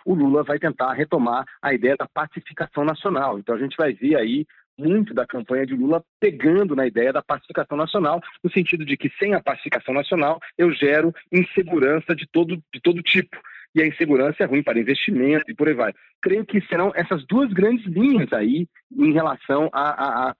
o 0.04 0.14
Lula 0.14 0.42
vai 0.42 0.58
tentar 0.58 0.92
retomar 0.92 1.44
a 1.60 1.74
ideia 1.74 1.96
da 1.96 2.06
pacificação 2.06 2.84
nacional. 2.84 3.38
Então 3.38 3.54
a 3.54 3.58
gente 3.58 3.76
vai 3.76 3.92
ver 3.92 4.16
aí 4.16 4.46
muito 4.78 5.14
da 5.14 5.26
campanha 5.26 5.66
de 5.66 5.74
Lula 5.74 6.04
pegando 6.20 6.76
na 6.76 6.86
ideia 6.86 7.12
da 7.12 7.22
pacificação 7.22 7.76
nacional, 7.76 8.20
no 8.42 8.50
sentido 8.50 8.84
de 8.84 8.96
que 8.96 9.10
sem 9.18 9.34
a 9.34 9.42
pacificação 9.42 9.94
nacional 9.94 10.38
eu 10.56 10.70
gero 10.72 11.14
insegurança 11.32 12.14
de 12.14 12.26
todo, 12.26 12.62
de 12.72 12.80
todo 12.80 13.02
tipo 13.02 13.36
e 13.76 13.82
a 13.82 13.86
insegurança 13.86 14.42
é 14.42 14.46
ruim 14.46 14.62
para 14.62 14.80
investimento 14.80 15.44
e 15.50 15.54
por 15.54 15.68
aí 15.68 15.74
vai. 15.74 15.92
Creio 16.22 16.46
que 16.46 16.62
serão 16.62 16.90
essas 16.94 17.26
duas 17.26 17.52
grandes 17.52 17.84
linhas 17.84 18.32
aí 18.32 18.66
em 18.90 19.12
relação 19.12 19.68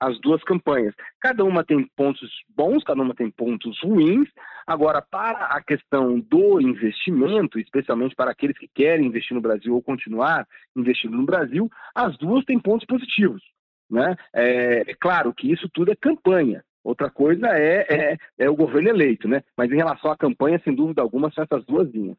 às 0.00 0.18
duas 0.22 0.42
campanhas. 0.42 0.94
Cada 1.20 1.44
uma 1.44 1.62
tem 1.62 1.86
pontos 1.94 2.30
bons, 2.56 2.82
cada 2.82 3.02
uma 3.02 3.14
tem 3.14 3.30
pontos 3.30 3.78
ruins. 3.82 4.26
Agora, 4.66 5.02
para 5.02 5.48
a 5.48 5.62
questão 5.62 6.18
do 6.18 6.62
investimento, 6.62 7.58
especialmente 7.58 8.14
para 8.16 8.30
aqueles 8.30 8.56
que 8.56 8.70
querem 8.74 9.06
investir 9.06 9.34
no 9.34 9.42
Brasil 9.42 9.74
ou 9.74 9.82
continuar 9.82 10.46
investindo 10.74 11.14
no 11.14 11.26
Brasil, 11.26 11.70
as 11.94 12.16
duas 12.16 12.42
têm 12.46 12.58
pontos 12.58 12.86
positivos. 12.86 13.42
Né? 13.90 14.16
É, 14.34 14.90
é 14.90 14.94
claro 14.98 15.34
que 15.34 15.52
isso 15.52 15.68
tudo 15.74 15.92
é 15.92 15.94
campanha. 15.94 16.64
Outra 16.82 17.10
coisa 17.10 17.48
é, 17.48 17.86
é, 17.90 18.16
é, 18.38 18.48
o 18.48 18.54
governo 18.54 18.88
eleito, 18.88 19.26
né? 19.26 19.42
Mas 19.56 19.70
em 19.72 19.76
relação 19.76 20.08
à 20.08 20.16
campanha, 20.16 20.60
sem 20.62 20.72
dúvida 20.72 21.02
alguma, 21.02 21.32
são 21.32 21.42
essas 21.42 21.64
duas 21.66 21.90
linhas. 21.90 22.16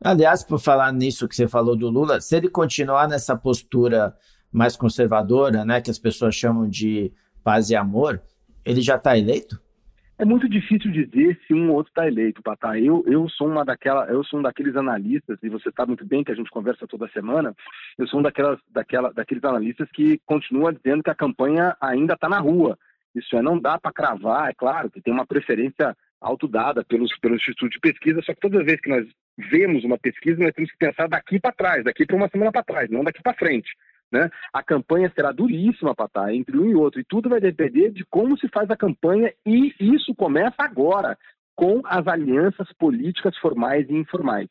Aliás, 0.00 0.44
por 0.44 0.58
falar 0.58 0.92
nisso 0.92 1.28
que 1.28 1.34
você 1.34 1.48
falou 1.48 1.76
do 1.76 1.88
Lula, 1.88 2.20
se 2.20 2.36
ele 2.36 2.48
continuar 2.48 3.08
nessa 3.08 3.36
postura 3.36 4.14
mais 4.52 4.76
conservadora, 4.76 5.64
né, 5.64 5.80
que 5.80 5.90
as 5.90 5.98
pessoas 5.98 6.34
chamam 6.34 6.68
de 6.68 7.12
paz 7.42 7.70
e 7.70 7.76
amor, 7.76 8.22
ele 8.64 8.80
já 8.80 8.96
está 8.96 9.16
eleito? 9.18 9.60
É 10.16 10.24
muito 10.24 10.48
difícil 10.48 10.92
dizer 10.92 11.40
se 11.44 11.52
um 11.52 11.70
ou 11.70 11.76
outro 11.76 11.90
está 11.90 12.06
eleito, 12.06 12.40
Patá. 12.40 12.78
Eu, 12.78 13.02
eu 13.06 13.28
sou 13.28 13.48
uma 13.48 13.64
daquela, 13.64 14.06
eu 14.06 14.22
sou 14.22 14.38
um 14.38 14.42
daqueles 14.42 14.76
analistas, 14.76 15.38
e 15.42 15.48
você 15.48 15.72
sabe 15.76 15.88
muito 15.88 16.06
bem 16.06 16.22
que 16.22 16.30
a 16.30 16.34
gente 16.36 16.50
conversa 16.50 16.86
toda 16.86 17.08
semana, 17.08 17.52
eu 17.98 18.06
sou 18.06 18.20
um 18.20 18.22
daquelas, 18.22 18.60
daquela, 18.70 19.12
daqueles 19.12 19.42
analistas 19.42 19.88
que 19.92 20.20
continua 20.24 20.72
dizendo 20.72 21.02
que 21.02 21.10
a 21.10 21.16
campanha 21.16 21.76
ainda 21.80 22.14
está 22.14 22.28
na 22.28 22.38
rua. 22.38 22.78
Isso 23.12 23.36
é, 23.36 23.42
não 23.42 23.58
dá 23.58 23.78
para 23.78 23.92
cravar, 23.92 24.50
é 24.50 24.54
claro 24.54 24.88
que 24.88 25.00
tem 25.00 25.12
uma 25.12 25.26
preferência 25.26 25.96
autodada 26.20 26.84
pelos, 26.84 27.16
pelo 27.18 27.34
Instituto 27.34 27.72
de 27.72 27.80
Pesquisa, 27.80 28.22
só 28.22 28.32
que 28.32 28.40
toda 28.40 28.64
vez 28.64 28.80
que 28.80 28.90
nós 28.90 29.06
vemos 29.36 29.84
uma 29.84 29.98
pesquisa, 29.98 30.42
nós 30.42 30.52
temos 30.52 30.70
que 30.70 30.78
pensar 30.78 31.08
daqui 31.08 31.40
para 31.40 31.52
trás, 31.52 31.84
daqui 31.84 32.06
para 32.06 32.16
uma 32.16 32.28
semana 32.28 32.52
para 32.52 32.62
trás, 32.62 32.90
não 32.90 33.04
daqui 33.04 33.22
para 33.22 33.34
frente. 33.34 33.70
Né? 34.12 34.30
A 34.52 34.62
campanha 34.62 35.10
será 35.14 35.32
duríssima, 35.32 35.94
Patá, 35.94 36.32
entre 36.32 36.56
um 36.56 36.70
e 36.70 36.74
outro, 36.74 37.00
e 37.00 37.04
tudo 37.04 37.28
vai 37.28 37.40
depender 37.40 37.90
de 37.90 38.04
como 38.04 38.38
se 38.38 38.48
faz 38.48 38.70
a 38.70 38.76
campanha, 38.76 39.32
e 39.44 39.74
isso 39.80 40.14
começa 40.14 40.56
agora, 40.58 41.18
com 41.56 41.82
as 41.84 42.06
alianças 42.06 42.72
políticas 42.78 43.36
formais 43.38 43.88
e 43.88 43.94
informais. 43.94 44.48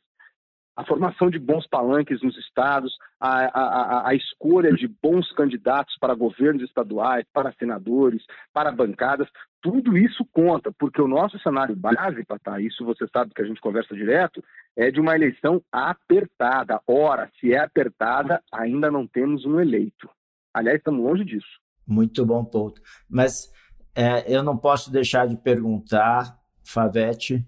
A 0.76 0.84
formação 0.86 1.30
de 1.30 1.38
bons 1.38 1.68
palanques 1.68 2.22
nos 2.22 2.38
estados, 2.38 2.98
a, 3.20 3.46
a, 3.46 4.10
a, 4.10 4.16
escolha 4.16 4.72
de 4.74 4.88
bons 4.88 5.32
candidatos 5.34 5.96
para 6.00 6.16
governos 6.16 6.64
estaduais, 6.64 7.26
para 7.32 7.54
senadores, 7.54 8.24
para 8.52 8.72
bancadas, 8.72 9.28
tudo 9.62 9.98
isso 9.98 10.26
conta, 10.32 10.74
porque 10.78 11.02
o 11.02 11.08
nosso 11.08 11.40
cenário 11.40 11.76
base, 11.76 12.26
Patá, 12.26 12.60
isso 12.60 12.84
você 12.84 13.08
sabe 13.14 13.34
que 13.34 13.42
a 13.42 13.46
gente 13.46 13.62
conversa 13.62 13.96
direto, 13.96 14.44
é 14.76 14.90
de 14.90 15.00
uma 15.00 15.16
eleição 15.16 15.62
apertada. 15.72 16.82
Ora, 16.88 17.32
se 17.40 17.54
é 17.54 17.60
apertada, 17.60 18.42
ainda 18.52 18.90
não 18.90 19.08
temos 19.08 19.46
um 19.46 19.60
eleito. 19.60 20.10
Aliás, 20.54 20.78
estamos 20.78 21.04
longe 21.04 21.24
disso. 21.24 21.62
Muito 21.88 22.26
bom 22.26 22.44
ponto. 22.44 22.82
Mas 23.10 23.52
é, 23.96 24.36
eu 24.36 24.44
não 24.44 24.58
posso 24.58 24.92
deixar 24.92 25.28
de 25.28 25.38
perguntar, 25.38 26.38
Favete, 26.66 27.46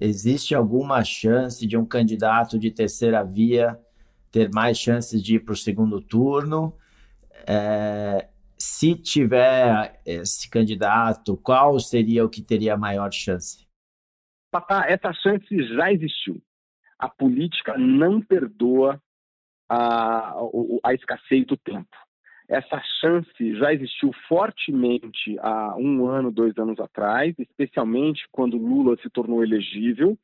existe 0.00 0.54
alguma 0.54 1.04
chance 1.04 1.66
de 1.66 1.76
um 1.76 1.84
candidato 1.84 2.58
de 2.58 2.70
terceira 2.70 3.22
via 3.22 3.78
ter 4.30 4.50
mais 4.52 4.78
chances 4.78 5.22
de 5.22 5.36
ir 5.36 5.40
para 5.40 5.52
o 5.52 5.56
segundo 5.56 6.00
turno? 6.00 6.76
É, 7.46 8.28
se 8.58 8.94
tiver 8.94 10.00
esse 10.06 10.48
candidato, 10.48 11.36
qual 11.36 11.78
seria 11.80 12.24
o 12.24 12.30
que 12.30 12.40
teria 12.40 12.76
maior 12.76 13.12
chance? 13.12 13.66
Papá, 14.50 14.86
essa 14.86 15.12
chance 15.12 15.46
já 15.74 15.92
existiu. 15.92 16.40
A 16.98 17.08
política 17.08 17.76
não 17.76 18.20
perdoa 18.20 19.02
a, 19.68 20.34
a 20.84 20.94
escassez 20.94 21.46
do 21.46 21.56
tempo. 21.56 21.96
Essa 22.48 22.80
chance 23.00 23.56
já 23.56 23.72
existiu 23.72 24.12
fortemente 24.28 25.38
há 25.40 25.76
um 25.76 26.06
ano, 26.06 26.30
dois 26.30 26.56
anos 26.58 26.78
atrás, 26.80 27.34
especialmente 27.38 28.26
quando 28.30 28.56
Lula 28.56 28.96
se 29.00 29.08
tornou 29.08 29.42
elegível. 29.42 30.18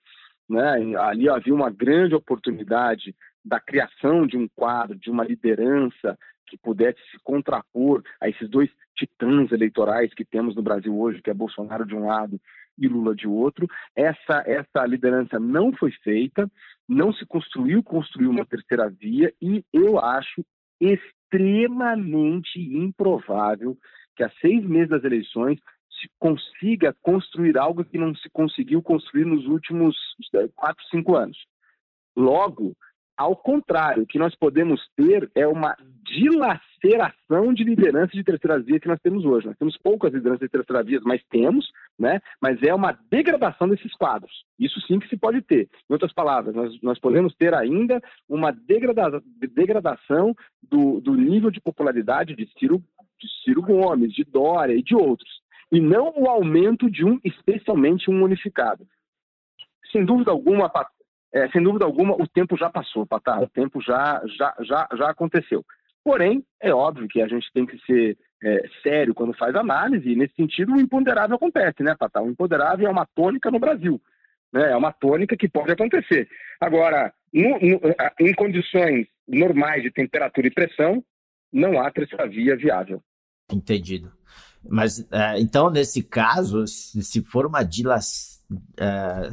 Né? 0.49 0.97
Ali 0.99 1.29
havia 1.29 1.55
uma 1.55 1.71
grande 1.71 2.15
oportunidade 2.15 3.15
da 3.45 3.61
criação 3.61 4.27
de 4.27 4.37
um 4.37 4.49
quadro, 4.49 4.99
de 4.99 5.11
uma 5.11 5.25
liderança 5.25 6.19
que 6.47 6.57
pudesse 6.57 6.99
se 7.11 7.19
contrapor 7.23 8.03
a 8.21 8.29
esses 8.29 8.49
dois 8.49 8.71
titãs 8.97 9.53
eleitorais 9.53 10.13
que 10.15 10.25
temos 10.25 10.57
no 10.57 10.63
Brasil 10.63 10.99
hoje, 10.99 11.23
que 11.23 11.31
é 11.31 11.35
Bolsonaro 11.35 11.87
de 11.87 11.95
um 11.95 12.07
lado 12.07 12.41
e 12.79 12.89
Lula 12.89 13.15
de 13.15 13.27
outro. 13.27 13.67
Essa, 13.95 14.43
essa 14.47 14.87
liderança 14.87 15.39
não 15.39 15.73
foi 15.73 15.93
feita, 16.03 16.51
não 16.89 17.13
se 17.13 17.27
construiu, 17.27 17.83
construiu 17.83 18.31
uma 18.31 18.47
terceira 18.47 18.89
via 18.89 19.33
e 19.41 19.65
eu 19.73 19.99
acho 19.99 20.45
extremamente 20.81 22.59
improvável 22.59 23.77
que 24.17 24.25
a 24.25 24.31
seis 24.41 24.65
meses 24.65 24.91
das 24.91 25.05
eleições 25.05 25.59
se 26.01 26.09
consiga 26.19 26.95
construir 27.03 27.59
algo 27.59 27.85
que 27.85 27.99
não 27.99 28.15
se 28.15 28.31
conseguiu 28.31 28.83
construir 28.83 29.25
nos 29.25 29.47
últimos 29.47 29.97
quatro, 30.55 30.85
cinco 30.91 31.17
anos. 31.17 31.39
Logo, 32.17 32.77
ao 33.19 33.35
contrário, 33.35 34.05
o 34.05 34.07
que 34.07 34.17
nós 34.17 34.33
podemos 34.37 34.81
ter 34.97 35.29
é 35.35 35.45
uma 35.45 35.77
dilaceração 36.05 37.53
de 37.53 37.65
liderança 37.65 38.13
de 38.13 38.23
terceira 38.23 38.61
via 38.61 38.79
que 38.79 38.87
nós 38.87 39.01
temos 39.01 39.25
hoje. 39.25 39.49
Nós 39.49 39.59
temos 39.59 39.77
poucas 39.77 40.13
lideranças 40.13 40.47
de 40.47 40.49
terceira 40.49 40.85
via, 40.85 41.01
mas 41.03 41.21
temos, 41.29 41.69
né? 41.99 42.21
mas 42.41 42.63
é 42.63 42.73
uma 42.73 42.97
degradação 43.11 43.69
desses 43.69 43.93
quadros. 43.95 44.45
Isso 44.57 44.81
sim 44.83 45.01
que 45.01 45.09
se 45.09 45.17
pode 45.17 45.43
ter. 45.43 45.69
Em 45.91 45.93
outras 45.93 46.13
palavras, 46.13 46.55
nós, 46.55 46.81
nós 46.81 47.01
podemos 47.01 47.35
ter 47.35 47.53
ainda 47.55 48.01
uma 48.29 48.53
degrada, 48.53 49.21
degradação 49.53 50.33
do, 50.63 51.01
do 51.01 51.15
nível 51.15 51.51
de 51.51 51.61
popularidade 51.61 52.37
de 52.37 52.49
Ciro, 52.57 52.81
de 53.19 53.29
Ciro 53.43 53.63
Gomes, 53.63 54.13
de 54.13 54.23
Dória 54.23 54.75
e 54.75 54.83
de 54.83 54.95
outros. 54.95 55.43
E 55.73 55.81
não 55.81 56.15
o 56.17 56.29
aumento 56.29 56.89
de 56.89 57.05
um, 57.05 57.19
especialmente 57.25 58.09
um 58.13 58.23
unificado. 58.23 58.87
Sem 59.91 60.05
dúvida 60.05 60.31
alguma, 60.31 60.71
é, 61.33 61.49
sem 61.51 61.63
dúvida 61.63 61.85
alguma, 61.85 62.15
o 62.15 62.27
tempo 62.27 62.57
já 62.57 62.71
passou, 62.71 63.07
Patá, 63.07 63.39
o 63.41 63.49
tempo 63.49 63.81
já, 63.81 64.23
já, 64.39 64.55
já, 64.61 64.89
já 64.97 65.11
aconteceu. 65.11 65.65
Porém, 66.03 66.45
é 66.61 66.73
óbvio 66.73 67.09
que 67.09 67.21
a 67.21 67.29
gente 67.29 67.47
tem 67.53 67.67
que 67.67 67.79
ser 67.85 68.17
é, 68.43 68.69
sério 68.83 69.15
quando 69.15 69.37
faz 69.37 69.55
análise, 69.55 70.09
e 70.09 70.17
nesse 70.17 70.35
sentido 70.35 70.73
o 70.73 70.81
imponderável 70.81 71.37
acontece, 71.37 71.83
né, 71.83 71.95
Patá? 71.99 72.23
O 72.23 72.31
imponderável 72.31 72.87
é 72.87 72.91
uma 72.91 73.07
tônica 73.15 73.51
no 73.51 73.59
Brasil, 73.59 74.01
né? 74.53 74.73
é 74.73 74.77
uma 74.77 74.93
tônica 74.93 75.37
que 75.37 75.49
pode 75.49 75.73
acontecer. 75.73 76.29
Agora, 76.61 77.13
no, 77.33 77.51
no, 77.61 77.81
em 78.21 78.35
condições 78.35 79.07
normais 79.27 79.83
de 79.83 79.91
temperatura 79.91 80.47
e 80.47 80.51
pressão, 80.51 81.05
não 81.53 81.81
há 81.81 81.91
terceira 81.91 82.27
via 82.27 82.57
viável. 82.57 83.03
Entendido. 83.53 84.11
Mas, 84.67 85.07
é, 85.13 85.39
então, 85.41 85.71
nesse 85.71 86.03
caso, 86.03 86.67
se 86.67 87.23
for 87.23 87.47
uma 87.47 87.63
dilação 87.63 88.38
é, 88.79 89.31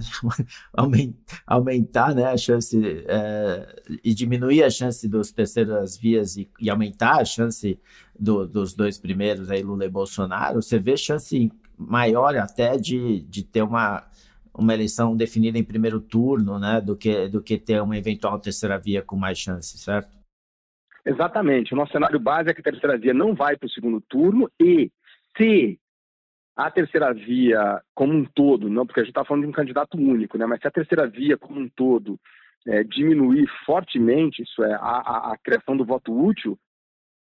aumentar 1.47 2.13
né, 2.13 2.25
a 2.25 2.37
chance 2.37 2.77
é, 3.07 3.83
e 4.03 4.13
diminuir 4.13 4.63
a 4.63 4.69
chance 4.69 5.07
dos 5.07 5.31
terceiras 5.31 5.97
vias 5.97 6.35
e, 6.35 6.49
e 6.59 6.69
aumentar 6.69 7.21
a 7.21 7.25
chance 7.25 7.79
do, 8.17 8.45
dos 8.45 8.73
dois 8.73 8.97
primeiros, 8.97 9.49
aí, 9.49 9.61
Lula 9.61 9.85
e 9.85 9.89
Bolsonaro, 9.89 10.61
você 10.61 10.79
vê 10.79 10.97
chance 10.97 11.51
maior 11.77 12.35
até 12.37 12.77
de, 12.77 13.21
de 13.21 13.43
ter 13.43 13.61
uma, 13.61 14.05
uma 14.53 14.73
eleição 14.73 15.15
definida 15.15 15.57
em 15.57 15.63
primeiro 15.63 15.99
turno, 15.99 16.59
né, 16.59 16.81
do 16.81 16.95
que, 16.95 17.27
do 17.27 17.41
que 17.41 17.57
ter 17.57 17.81
uma 17.81 17.97
eventual 17.97 18.39
terceira 18.39 18.77
via 18.77 19.01
com 19.01 19.15
mais 19.15 19.37
chance, 19.37 19.77
certo? 19.77 20.15
Exatamente. 21.05 21.73
O 21.73 21.77
nosso 21.77 21.91
cenário 21.91 22.19
base 22.19 22.49
é 22.49 22.53
que 22.53 22.61
a 22.61 22.63
terceira 22.63 22.97
via 22.97 23.13
não 23.13 23.35
vai 23.35 23.55
para 23.55 23.67
o 23.67 23.69
segundo 23.69 24.01
turno 24.01 24.49
e 24.59 24.91
se 25.37 25.79
a 26.55 26.71
terceira 26.71 27.13
via 27.13 27.81
como 27.93 28.13
um 28.13 28.23
todo, 28.23 28.69
não 28.69 28.85
porque 28.85 29.01
a 29.01 29.03
gente 29.03 29.11
está 29.11 29.25
falando 29.25 29.43
de 29.43 29.49
um 29.49 29.53
candidato 29.53 29.97
único, 29.97 30.37
né, 30.37 30.45
mas 30.45 30.61
se 30.61 30.67
a 30.67 30.71
terceira 30.71 31.07
via 31.07 31.37
como 31.37 31.59
um 31.59 31.69
todo 31.69 32.19
é, 32.67 32.83
diminuir 32.83 33.47
fortemente, 33.65 34.41
isso 34.41 34.63
é, 34.63 34.73
a, 34.73 34.77
a, 34.77 35.33
a, 35.33 35.37
criação 35.37 35.75
do 35.75 35.85
voto 35.85 36.11
útil, 36.13 36.57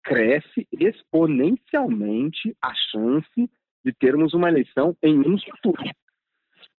cresce 0.02 0.66
exponencialmente 0.72 2.56
a 2.62 2.72
chance 2.90 3.50
de 3.84 3.92
termos 3.92 4.34
uma 4.34 4.48
eleição 4.48 4.96
em 5.02 5.18
um 5.18 5.36
turno. 5.62 5.90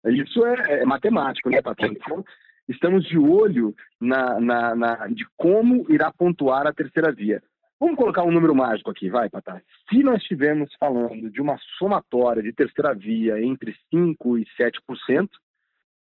Isso 0.06 0.44
é, 0.46 0.82
é 0.82 0.84
matemático, 0.84 1.50
né, 1.50 1.60
Patrícia? 1.62 1.96
Então, 1.96 2.24
estamos 2.68 3.04
de 3.04 3.18
olho 3.18 3.74
na, 4.00 4.40
na, 4.40 4.74
na, 4.74 5.06
de 5.08 5.26
como 5.36 5.90
irá 5.90 6.12
pontuar 6.12 6.66
a 6.66 6.72
terceira 6.72 7.12
via. 7.12 7.42
Vamos 7.80 7.96
colocar 7.96 8.22
um 8.22 8.30
número 8.30 8.54
mágico 8.54 8.90
aqui, 8.90 9.10
vai, 9.10 9.28
Patá. 9.28 9.60
Se 9.88 10.02
nós 10.02 10.22
estivermos 10.22 10.72
falando 10.78 11.30
de 11.30 11.40
uma 11.40 11.58
somatória 11.78 12.42
de 12.42 12.52
terceira 12.52 12.94
via 12.94 13.42
entre 13.42 13.74
5% 13.92 14.16
e 14.38 14.62
7%, 14.62 15.28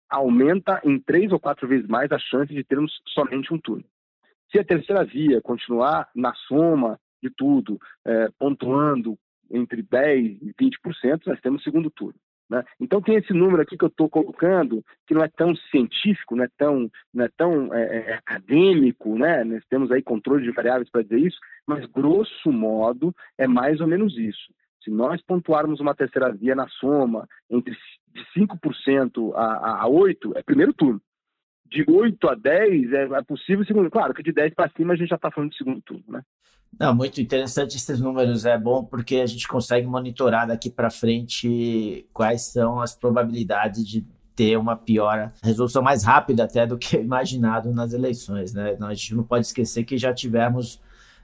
aumenta 0.10 0.82
em 0.84 1.00
três 1.00 1.32
ou 1.32 1.40
quatro 1.40 1.68
vezes 1.68 1.88
mais 1.88 2.12
a 2.12 2.20
chance 2.20 2.54
de 2.54 2.64
termos 2.64 2.92
somente 3.08 3.54
um 3.54 3.60
turno. 3.60 3.86
Se 4.52 4.60
a 4.60 4.66
terceira 4.66 5.06
via 5.06 5.42
continuar 5.42 6.10
na 6.14 6.34
soma 6.34 7.00
de 7.24 7.30
tudo, 7.30 7.80
é, 8.06 8.28
pontuando 8.38 9.18
entre 9.50 9.82
10% 9.82 10.40
e 10.42 10.54
20%, 10.54 11.28
nós 11.28 11.40
temos 11.40 11.64
segundo 11.64 11.90
turno. 11.90 12.20
Né? 12.52 12.66
Então 12.82 13.02
tem 13.02 13.16
esse 13.16 13.32
número 13.32 13.62
aqui 13.62 13.78
que 13.78 13.86
eu 13.86 13.88
estou 13.88 14.10
colocando, 14.10 14.84
que 15.08 15.14
não 15.14 15.24
é 15.24 15.30
tão 15.30 15.56
científico, 15.56 16.36
não 16.36 16.44
é 16.44 16.50
tão, 16.58 16.92
não 17.14 17.24
é 17.24 17.30
tão 17.38 17.74
é, 17.74 17.82
é, 17.82 18.14
acadêmico, 18.16 19.18
né? 19.18 19.46
nós 19.46 19.64
temos 19.70 19.90
aí 19.90 20.04
controle 20.04 20.44
de 20.44 20.52
variáveis 20.52 20.90
para 20.90 21.02
dizer 21.02 21.20
isso, 21.20 21.40
mas 21.66 21.86
grosso 21.86 22.52
modo 22.52 23.16
é 23.38 23.48
mais 23.48 23.80
ou 23.80 23.88
menos 23.88 24.18
isso. 24.18 24.54
Se 24.84 24.92
nós 24.92 25.22
pontuarmos 25.22 25.80
uma 25.80 25.96
terceira 25.96 26.34
via 26.34 26.54
na 26.54 26.68
soma 26.68 27.26
entre 27.50 27.74
de 28.14 28.26
5% 28.38 29.34
a, 29.34 29.84
a 29.84 29.88
8%, 29.88 30.34
é 30.36 30.44
primeiro 30.44 30.74
turno. 30.74 31.02
De 31.72 31.86
8 31.88 32.28
a 32.28 32.36
10 32.36 32.92
é, 32.92 33.04
é 33.04 33.24
possível 33.24 33.66
segundo. 33.66 33.90
Claro 33.90 34.14
que 34.14 34.22
de 34.22 34.34
10 34.34 34.54
para 34.54 34.70
cima 34.76 34.94
a 34.94 34.96
gente 34.96 35.10
já 35.10 35.16
está 35.16 35.32
falando 35.32 35.52
de 35.52 35.58
segundo 35.58 35.82
turno, 35.82 36.04
né? 36.08 36.22
Não, 36.80 36.96
muito 36.96 37.20
interessante 37.22 37.76
esses 37.76 38.00
números, 38.00 38.46
é 38.46 38.58
bom 38.58 38.84
porque 38.84 39.18
a 39.18 39.26
gente 39.26 39.48
consegue 39.48 39.86
monitorar 39.86 40.48
daqui 40.48 40.70
para 40.70 40.90
frente 40.90 42.08
quais 42.14 42.44
são 42.44 42.80
as 42.80 42.96
probabilidades 42.96 43.86
de 43.86 44.06
ter 44.36 44.58
uma 44.58 44.76
pior 44.76 45.32
resolução 45.44 45.82
mais 45.82 46.04
rápida 46.04 46.46
até 46.46 46.66
do 46.66 46.78
que 46.78 46.98
imaginado 47.00 47.72
nas 47.72 47.94
eleições, 47.94 48.54
né? 48.54 48.78
A 48.82 48.94
gente 48.94 49.16
não 49.16 49.24
pode 49.24 49.46
esquecer 49.46 49.84
que 49.84 49.98
já 49.98 50.14
tivemos 50.14 50.76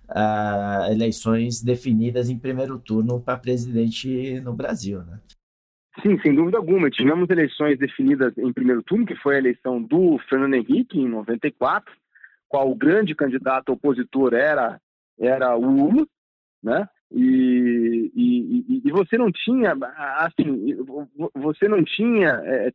uh, 0.09 0.91
eleições 0.91 1.61
definidas 1.61 2.29
em 2.29 2.37
primeiro 2.37 2.77
turno 2.77 3.19
para 3.19 3.37
presidente 3.37 4.39
no 4.41 4.53
Brasil, 4.53 5.03
né? 5.03 5.19
Sim, 6.01 6.19
sem 6.21 6.35
dúvida 6.35 6.57
alguma. 6.57 6.89
Tivemos 6.89 7.29
eleições 7.29 7.77
definidas 7.79 8.37
em 8.37 8.53
primeiro 8.53 8.83
turno, 8.83 9.05
que 9.05 9.15
foi 9.15 9.35
a 9.35 9.39
eleição 9.39 9.81
do 9.81 10.19
Fernando 10.29 10.53
Henrique 10.53 10.99
em 10.99 11.07
94, 11.07 11.93
qual 12.47 12.69
o 12.69 12.75
grande 12.75 13.15
candidato 13.15 13.71
opositor 13.71 14.33
era 14.33 14.79
era 15.19 15.55
o 15.55 15.65
Lula, 15.65 16.07
né? 16.61 16.87
E, 17.11 18.11
e, 18.13 18.81
e, 18.85 18.91
você 18.91 19.17
não 19.17 19.31
tinha, 19.31 19.73
assim, 20.17 20.75
você 21.33 21.67
não 21.67 21.83
tinha 21.83 22.41
é, 22.43 22.71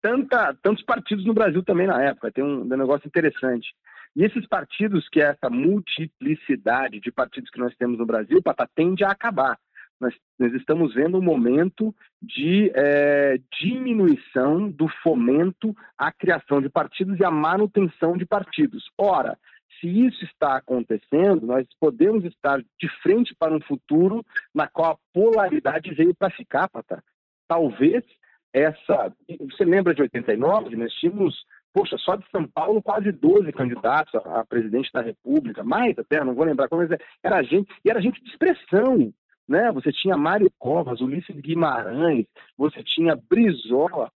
tanta, 0.00 0.54
tantos 0.62 0.82
partidos 0.82 1.24
no 1.26 1.34
Brasil 1.34 1.62
também 1.62 1.86
na 1.86 2.02
época. 2.02 2.32
Tem 2.32 2.42
um, 2.42 2.62
um 2.62 2.64
negócio 2.64 3.06
interessante. 3.06 3.68
E 4.16 4.24
esses 4.24 4.46
partidos, 4.46 5.08
que 5.08 5.20
é 5.20 5.26
essa 5.26 5.50
multiplicidade 5.50 6.98
de 7.00 7.12
partidos 7.12 7.50
que 7.50 7.60
nós 7.60 7.74
temos 7.76 7.98
no 7.98 8.06
Brasil, 8.06 8.42
Pata, 8.42 8.68
tende 8.74 9.04
a 9.04 9.10
acabar. 9.10 9.58
Nós, 10.00 10.14
nós 10.38 10.52
estamos 10.54 10.94
vendo 10.94 11.18
um 11.18 11.22
momento 11.22 11.94
de 12.22 12.70
é, 12.74 13.38
diminuição 13.60 14.70
do 14.70 14.88
fomento 15.02 15.74
à 15.98 16.10
criação 16.10 16.60
de 16.60 16.68
partidos 16.68 17.18
e 17.18 17.24
à 17.24 17.30
manutenção 17.30 18.16
de 18.16 18.24
partidos. 18.24 18.90
Ora, 18.96 19.36
se 19.80 19.86
isso 19.86 20.24
está 20.24 20.56
acontecendo, 20.56 21.46
nós 21.46 21.66
podemos 21.78 22.24
estar 22.24 22.58
de 22.58 22.88
frente 23.02 23.34
para 23.38 23.54
um 23.54 23.60
futuro 23.60 24.24
na 24.54 24.66
qual 24.66 24.92
a 24.92 24.98
polaridade 25.12 25.94
veio 25.94 26.14
para 26.14 26.30
ficar, 26.30 26.68
Pata. 26.68 27.02
Talvez 27.48 28.04
essa. 28.52 29.12
Você 29.50 29.64
lembra 29.64 29.94
de 29.94 30.02
89? 30.02 30.76
Nós 30.76 30.92
tínhamos, 30.94 31.44
poxa, 31.72 31.96
só 31.98 32.16
de 32.16 32.28
São 32.30 32.46
Paulo, 32.46 32.82
quase 32.82 33.12
12 33.12 33.52
candidatos 33.52 34.14
a, 34.14 34.44
presidente 34.44 34.90
da 34.92 35.00
República, 35.00 35.62
mais 35.62 35.98
até, 35.98 36.22
não 36.24 36.34
vou 36.34 36.44
lembrar 36.44 36.68
como, 36.68 36.82
mas 36.86 36.98
era 37.22 37.42
gente, 37.42 37.72
e 37.84 37.90
era 37.90 38.00
gente 38.00 38.22
de 38.22 38.30
expressão. 38.30 39.12
Né? 39.50 39.72
Você 39.72 39.90
tinha 39.90 40.16
Mário 40.16 40.48
Covas, 40.60 41.00
Ulisses 41.00 41.34
Guimarães, 41.40 42.24
você 42.56 42.84
tinha 42.84 43.18
Brizola, 43.28 44.08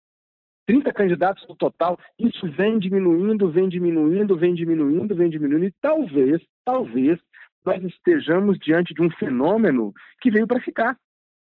30 0.64 0.92
candidatos 0.92 1.44
no 1.48 1.56
total, 1.56 1.98
isso 2.16 2.48
vem 2.52 2.78
diminuindo, 2.78 3.50
vem 3.50 3.68
diminuindo, 3.68 4.36
vem 4.36 4.54
diminuindo, 4.54 5.12
vem 5.12 5.28
diminuindo, 5.28 5.64
e 5.64 5.74
talvez, 5.82 6.40
talvez, 6.64 7.18
nós 7.66 7.82
estejamos 7.82 8.56
diante 8.60 8.94
de 8.94 9.02
um 9.02 9.10
fenômeno 9.10 9.92
que 10.20 10.30
veio 10.30 10.46
para 10.46 10.60
ficar, 10.60 10.96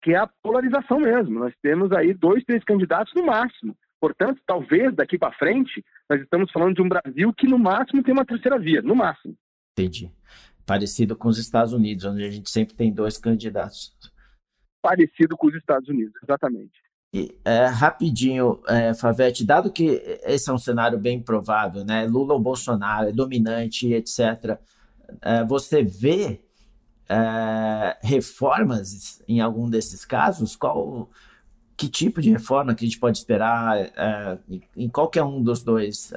que 0.02 0.12
é 0.12 0.16
a 0.16 0.28
polarização 0.42 0.98
mesmo. 0.98 1.38
Nós 1.38 1.54
temos 1.62 1.92
aí 1.92 2.12
dois, 2.12 2.42
três 2.44 2.64
candidatos 2.64 3.12
no 3.14 3.26
máximo. 3.26 3.76
Portanto, 4.00 4.40
talvez 4.44 4.92
daqui 4.94 5.16
para 5.16 5.32
frente, 5.34 5.84
nós 6.10 6.20
estamos 6.20 6.50
falando 6.50 6.74
de 6.74 6.82
um 6.82 6.88
Brasil 6.88 7.32
que 7.32 7.46
no 7.46 7.58
máximo 7.58 8.02
tem 8.02 8.12
uma 8.12 8.24
terceira 8.24 8.58
via, 8.58 8.82
no 8.82 8.96
máximo. 8.96 9.36
Entendi. 9.72 10.10
Parecido 10.68 11.16
com 11.16 11.28
os 11.28 11.38
Estados 11.38 11.72
Unidos, 11.72 12.04
onde 12.04 12.22
a 12.22 12.30
gente 12.30 12.50
sempre 12.50 12.74
tem 12.74 12.92
dois 12.92 13.16
candidatos. 13.16 13.96
Parecido 14.82 15.34
com 15.34 15.46
os 15.46 15.54
Estados 15.54 15.88
Unidos, 15.88 16.12
exatamente. 16.22 16.78
E, 17.10 17.34
é, 17.42 17.64
rapidinho, 17.64 18.60
é, 18.68 18.92
Favete, 18.92 19.46
dado 19.46 19.72
que 19.72 20.02
esse 20.24 20.50
é 20.50 20.52
um 20.52 20.58
cenário 20.58 20.98
bem 20.98 21.22
provável, 21.22 21.86
né? 21.86 22.06
Lula 22.06 22.34
ou 22.34 22.40
Bolsonaro 22.40 23.08
é 23.08 23.12
dominante, 23.12 23.90
etc. 23.94 24.60
É, 25.22 25.42
você 25.42 25.82
vê 25.82 26.38
é, 27.08 27.96
reformas 28.02 29.22
em 29.26 29.40
algum 29.40 29.70
desses 29.70 30.04
casos? 30.04 30.54
Qual 30.54 31.08
que 31.78 31.88
tipo 31.88 32.20
de 32.20 32.30
reforma 32.30 32.74
que 32.74 32.84
a 32.84 32.88
gente 32.88 33.00
pode 33.00 33.16
esperar 33.16 33.78
é, 33.78 34.38
em 34.76 34.90
qualquer 34.90 35.22
um 35.22 35.42
dos 35.42 35.62
dois 35.62 36.12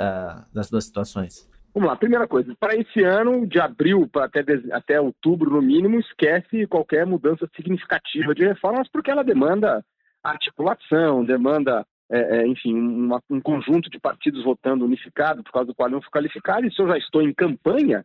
das 0.53 0.69
duas 0.69 0.83
situações? 0.83 1.49
Vamos 1.73 1.87
lá, 1.87 1.95
primeira 1.95 2.27
coisa, 2.27 2.53
para 2.59 2.75
esse 2.75 3.01
ano, 3.01 3.47
de 3.47 3.57
abril 3.57 4.05
para 4.05 4.25
até, 4.25 4.43
até 4.73 4.99
outubro 4.99 5.51
no 5.51 5.61
mínimo, 5.61 5.99
esquece 5.99 6.67
qualquer 6.67 7.05
mudança 7.05 7.49
significativa 7.55 8.35
de 8.35 8.45
reformas, 8.45 8.89
porque 8.89 9.09
ela 9.09 9.23
demanda 9.23 9.83
articulação, 10.21 11.23
demanda, 11.23 11.85
é, 12.11 12.39
é, 12.39 12.47
enfim, 12.47 12.73
uma, 12.73 13.21
um 13.29 13.39
conjunto 13.39 13.89
de 13.89 13.99
partidos 13.99 14.43
votando 14.43 14.83
unificado, 14.83 15.43
por 15.43 15.51
causa 15.53 15.67
do 15.67 15.75
qual 15.75 15.89
não 15.89 16.01
fui 16.01 16.11
qualificado, 16.11 16.67
e 16.67 16.73
se 16.73 16.81
eu 16.81 16.87
já 16.87 16.97
estou 16.97 17.21
em 17.21 17.33
campanha, 17.33 18.03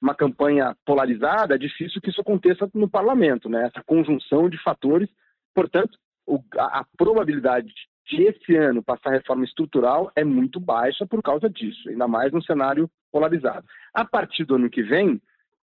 uma 0.00 0.14
campanha 0.14 0.76
polarizada, 0.84 1.54
é 1.54 1.58
difícil 1.58 2.02
que 2.02 2.10
isso 2.10 2.20
aconteça 2.20 2.68
no 2.74 2.88
parlamento, 2.88 3.48
né? 3.48 3.66
Essa 3.66 3.82
conjunção 3.82 4.50
de 4.50 4.62
fatores, 4.62 5.08
portanto, 5.54 5.98
o, 6.26 6.38
a, 6.58 6.80
a 6.80 6.84
probabilidade 6.98 7.72
de 8.06 8.22
esse 8.22 8.54
ano 8.56 8.82
passar 8.82 9.10
reforma 9.10 9.44
estrutural 9.44 10.10
é 10.14 10.24
muito 10.24 10.60
baixa 10.60 11.04
por 11.06 11.22
causa 11.22 11.50
disso, 11.50 11.88
ainda 11.88 12.06
mais 12.06 12.32
no 12.32 12.42
cenário 12.42 12.88
polarizado. 13.10 13.66
A 13.92 14.04
partir 14.04 14.44
do 14.44 14.54
ano 14.54 14.70
que 14.70 14.82
vem, 14.82 15.20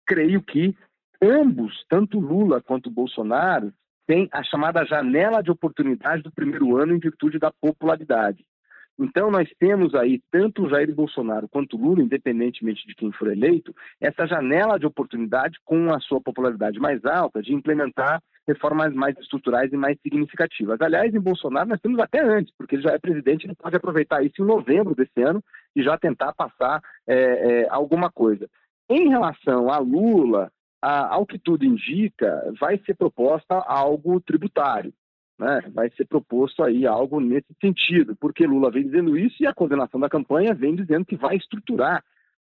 creio 0.06 0.42
que 0.42 0.76
ambos, 1.22 1.86
tanto 1.88 2.20
Lula 2.20 2.62
quanto 2.62 2.90
Bolsonaro, 2.90 3.72
tem 4.08 4.28
a 4.32 4.44
chamada 4.44 4.84
janela 4.86 5.42
de 5.42 5.52
oportunidade 5.52 6.24
do 6.24 6.32
primeiro 6.32 6.76
ano 6.76 6.96
em 6.96 7.00
virtude 7.00 7.38
da 7.38 7.52
popularidade. 7.52 8.44
Então, 9.00 9.32
nós 9.32 9.50
temos 9.60 9.96
aí, 9.96 10.22
tanto 10.30 10.70
Jair 10.70 10.94
Bolsonaro 10.94 11.48
quanto 11.48 11.78
Lula, 11.78 12.04
independentemente 12.04 12.86
de 12.86 12.94
quem 12.94 13.12
for 13.12 13.32
eleito, 13.32 13.74
essa 14.00 14.28
janela 14.28 14.78
de 14.78 14.86
oportunidade 14.86 15.58
com 15.64 15.94
a 15.94 16.00
sua 16.00 16.20
popularidade 16.20 16.80
mais 16.80 17.04
alta 17.06 17.42
de 17.42 17.54
implementar 17.54 18.22
reformas 18.48 18.94
mais 18.94 19.18
estruturais 19.18 19.72
e 19.72 19.78
mais 19.78 19.98
significativas. 20.02 20.80
Aliás, 20.82 21.14
em 21.14 21.20
Bolsonaro 21.20 21.70
nós 21.70 21.80
temos 21.80 22.00
até 22.00 22.22
antes, 22.22 22.54
porque 22.58 22.76
ele 22.76 22.84
já 22.84 22.92
é 22.92 23.00
presidente, 23.00 23.46
ele 23.46 23.56
pode 23.56 23.76
aproveitar 23.76 24.24
isso 24.24 24.42
em 24.42 24.46
novembro 24.46 24.96
desse 24.96 25.22
ano 25.22 25.44
e 25.76 25.84
já 25.84 25.98
tentar 25.98 26.34
passar 26.34 26.82
é, 27.08 27.16
é, 27.16 27.68
alguma 27.70 28.12
coisa. 28.12 28.50
Em 28.90 29.10
relação 29.10 29.72
a 29.72 29.78
Lula, 29.78 30.52
ao 30.82 31.26
que 31.26 31.38
tudo 31.38 31.64
indica, 31.64 32.52
vai 32.60 32.78
ser 32.80 32.96
proposta 32.96 33.56
algo 33.56 34.20
tributário. 34.20 34.94
Né? 35.40 35.62
Vai 35.74 35.90
ser 35.92 36.06
proposto 36.06 36.64
aí 36.64 36.86
algo 36.86 37.20
nesse 37.20 37.54
sentido, 37.60 38.16
porque 38.20 38.46
Lula 38.46 38.70
vem 38.70 38.84
dizendo 38.84 39.18
isso 39.18 39.42
e 39.42 39.48
a 39.48 39.54
coordenação 39.54 40.00
da 40.00 40.10
campanha 40.10 40.54
vem 40.54 40.76
dizendo 40.76 41.06
que 41.06 41.16
vai 41.16 41.36
estruturar 41.36 42.04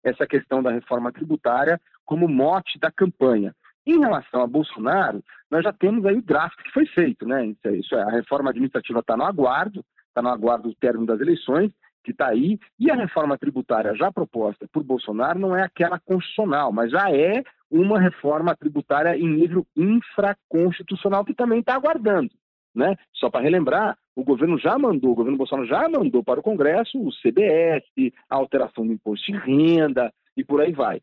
essa 0.03 0.25
questão 0.25 0.63
da 0.63 0.71
reforma 0.71 1.11
tributária 1.11 1.79
como 2.05 2.27
mote 2.27 2.79
da 2.79 2.91
campanha. 2.91 3.53
Em 3.89 3.99
relação 3.99 4.43
a 4.43 4.47
Bolsonaro, 4.47 5.23
nós 5.49 5.63
já 5.63 5.73
temos 5.73 6.05
aí 6.05 6.15
o 6.15 6.21
draft 6.21 6.61
que 6.61 6.71
foi 6.71 6.85
feito, 6.85 7.27
né? 7.27 7.47
Isso 7.47 7.67
é, 7.67 7.75
isso 7.75 7.95
é 7.95 8.03
a 8.03 8.11
reforma 8.11 8.51
administrativa 8.51 8.99
está 8.99 9.17
no 9.17 9.23
aguardo, 9.23 9.83
está 10.09 10.21
no 10.21 10.29
aguardo 10.29 10.69
do 10.69 10.75
término 10.75 11.07
das 11.07 11.19
eleições, 11.19 11.71
que 12.03 12.11
está 12.11 12.27
aí, 12.27 12.59
e 12.79 12.91
a 12.91 12.93
reforma 12.93 13.35
tributária 13.35 13.95
já 13.95 14.11
proposta 14.11 14.67
por 14.71 14.83
Bolsonaro 14.83 15.39
não 15.39 15.55
é 15.55 15.63
aquela 15.63 15.99
constitucional, 15.99 16.71
mas 16.71 16.91
já 16.91 17.11
é 17.11 17.43
uma 17.71 17.99
reforma 17.99 18.55
tributária 18.55 19.17
em 19.17 19.27
nível 19.27 19.65
infraconstitucional 19.75 21.25
que 21.25 21.33
também 21.33 21.59
está 21.59 21.73
aguardando. 21.73 22.29
Né? 22.75 22.95
Só 23.11 23.27
para 23.31 23.41
relembrar, 23.41 23.97
o 24.15 24.23
governo 24.23 24.59
já 24.59 24.77
mandou, 24.77 25.13
o 25.13 25.15
governo 25.15 25.37
Bolsonaro 25.37 25.67
já 25.67 25.89
mandou 25.89 26.23
para 26.23 26.39
o 26.39 26.43
Congresso 26.43 27.01
o 27.01 27.09
CBS, 27.23 27.83
a 28.29 28.35
alteração 28.35 28.85
do 28.85 28.93
imposto 28.93 29.31
de 29.31 29.37
renda 29.39 30.13
e 30.37 30.43
por 30.43 30.61
aí 30.61 30.71
vai. 30.71 31.01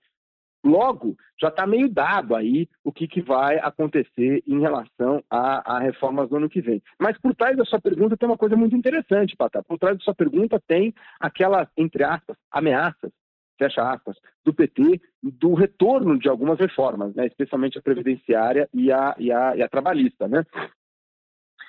Logo, 0.66 1.16
já 1.40 1.46
está 1.46 1.64
meio 1.64 1.88
dado 1.88 2.34
aí 2.34 2.68
o 2.82 2.90
que, 2.90 3.06
que 3.06 3.22
vai 3.22 3.56
acontecer 3.60 4.42
em 4.44 4.58
relação 4.58 5.22
a, 5.30 5.76
a, 5.76 5.78
reformas 5.78 6.28
do 6.28 6.36
ano 6.36 6.48
que 6.48 6.60
vem. 6.60 6.82
Mas 6.98 7.16
por 7.18 7.36
trás 7.36 7.56
da 7.56 7.64
sua 7.64 7.80
pergunta 7.80 8.16
tem 8.16 8.28
uma 8.28 8.36
coisa 8.36 8.56
muito 8.56 8.74
interessante, 8.74 9.36
Patá. 9.36 9.62
Por 9.62 9.78
trás 9.78 9.96
da 9.96 10.02
sua 10.02 10.14
pergunta 10.14 10.60
tem 10.66 10.92
aquelas, 11.20 11.68
entre 11.76 12.02
aspas, 12.02 12.36
ameaças, 12.50 13.12
fecha 13.56 13.80
aspas, 13.80 14.16
do 14.44 14.52
PT 14.52 15.00
do 15.22 15.54
retorno 15.54 16.18
de 16.18 16.28
algumas 16.28 16.58
reformas, 16.58 17.14
né? 17.14 17.26
especialmente 17.26 17.78
a 17.78 17.82
previdenciária 17.82 18.68
e 18.74 18.90
a, 18.90 19.14
e 19.18 19.30
a, 19.30 19.56
e 19.56 19.62
a 19.62 19.68
trabalhista. 19.68 20.26
Né? 20.26 20.44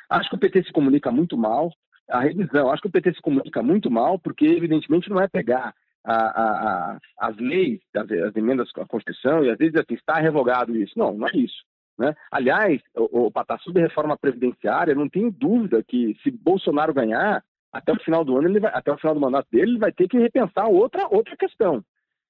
Acho 0.10 0.28
que 0.28 0.36
o 0.36 0.40
PT 0.40 0.64
se 0.64 0.74
comunica 0.74 1.12
muito 1.12 1.38
mal, 1.38 1.72
a 2.10 2.22
revisão, 2.22 2.72
acho 2.72 2.82
que 2.82 2.88
o 2.88 2.92
PT 2.92 3.14
se 3.14 3.22
comunica 3.22 3.62
muito 3.62 3.92
mal, 3.92 4.18
porque 4.18 4.46
evidentemente 4.46 5.08
não 5.08 5.22
é 5.22 5.28
pegar 5.28 5.76
a, 6.04 6.16
a, 6.16 7.00
as 7.20 7.38
leis, 7.38 7.80
as, 7.96 8.10
as, 8.10 8.36
emendas 8.36 8.70
à 8.76 8.86
Constituição, 8.86 9.44
e 9.44 9.50
às 9.50 9.58
vezes 9.58 9.76
assim, 9.76 9.96
está 9.96 10.16
revogado 10.16 10.76
isso. 10.76 10.98
Não, 10.98 11.14
não 11.14 11.28
é 11.28 11.32
isso. 11.36 11.64
Né? 11.98 12.16
Aliás, 12.32 12.82
o, 12.96 13.26
o 13.26 13.32
Patá 13.32 13.58
sobre 13.60 13.82
reforma 13.82 14.18
previdenciária, 14.18 14.96
não 14.96 15.10
tenho 15.10 15.32
dúvida 15.32 15.84
que 15.84 16.16
se 16.24 16.32
Bolsonaro 16.32 16.94
ganhar, 16.94 17.44
até 17.72 17.92
o 17.92 18.00
final 18.00 18.24
do 18.24 18.38
ano, 18.38 18.48
ele 18.48 18.60
vai, 18.60 18.72
até 18.74 18.92
o 18.92 18.98
final 18.98 19.14
do 19.14 19.22
mandato 19.22 19.48
dele, 19.52 19.72
ele 19.72 19.80
vai 19.80 19.92
ter 19.92 20.08
que 20.08 20.18
repensar 20.18 20.68
outra, 20.68 21.08
outra 21.10 21.36
questão. 21.36 21.84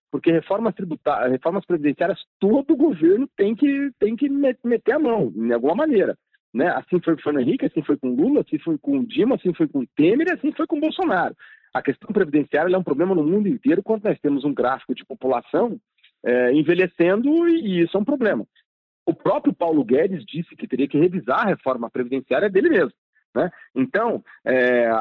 Porque 0.10 0.32
reformas 0.32 0.74
tributárias, 0.74 1.32
reformas 1.32 1.66
previdenciárias, 1.66 2.20
todo 2.40 2.76
governo 2.76 3.28
tem 3.36 3.54
que, 3.56 3.92
tem 4.00 4.16
que 4.16 4.30
meter 4.30 4.94
a 4.94 5.00
mão, 5.00 5.30
de 5.30 5.54
alguma 5.54 5.76
maneira. 5.76 6.18
Né? 6.54 6.68
Assim 6.70 7.00
foi 7.04 7.14
com 7.14 7.20
o 7.20 7.24
Fernando 7.24 7.48
Henrique, 7.48 7.66
assim 7.66 7.84
foi 7.84 7.98
com 7.98 8.16
Lula, 8.16 8.42
assim 8.42 8.58
foi 8.58 8.78
com 8.78 9.04
Dilma, 9.04 9.36
assim 9.36 9.54
foi 9.54 9.68
com 9.68 9.86
Temer, 9.96 10.32
assim 10.34 10.52
foi 10.54 10.66
com 10.66 10.80
Bolsonaro. 10.80 11.36
A 11.74 11.82
questão 11.82 12.10
previdenciária 12.12 12.74
é 12.74 12.78
um 12.78 12.84
problema 12.84 13.14
no 13.14 13.24
mundo 13.24 13.48
inteiro 13.48 13.84
quando 13.84 14.04
nós 14.04 14.20
temos 14.20 14.44
um 14.44 14.54
gráfico 14.54 14.96
de 14.96 15.06
população 15.06 15.80
é, 16.26 16.52
envelhecendo 16.54 17.48
e 17.48 17.82
isso 17.82 17.98
é 17.98 18.00
um 18.00 18.06
problema. 18.06 18.46
O 19.06 19.14
próprio 19.14 19.54
Paulo 19.54 19.84
Guedes 19.84 20.26
disse 20.26 20.56
que 20.56 20.68
teria 20.68 20.88
que 20.88 20.98
revisar 20.98 21.42
a 21.46 21.50
reforma 21.50 21.90
previdenciária 21.90 22.50
dele 22.50 22.70
mesmo. 22.70 22.94
Né? 23.38 23.52
Então, 23.76 24.24
é, 24.44 24.92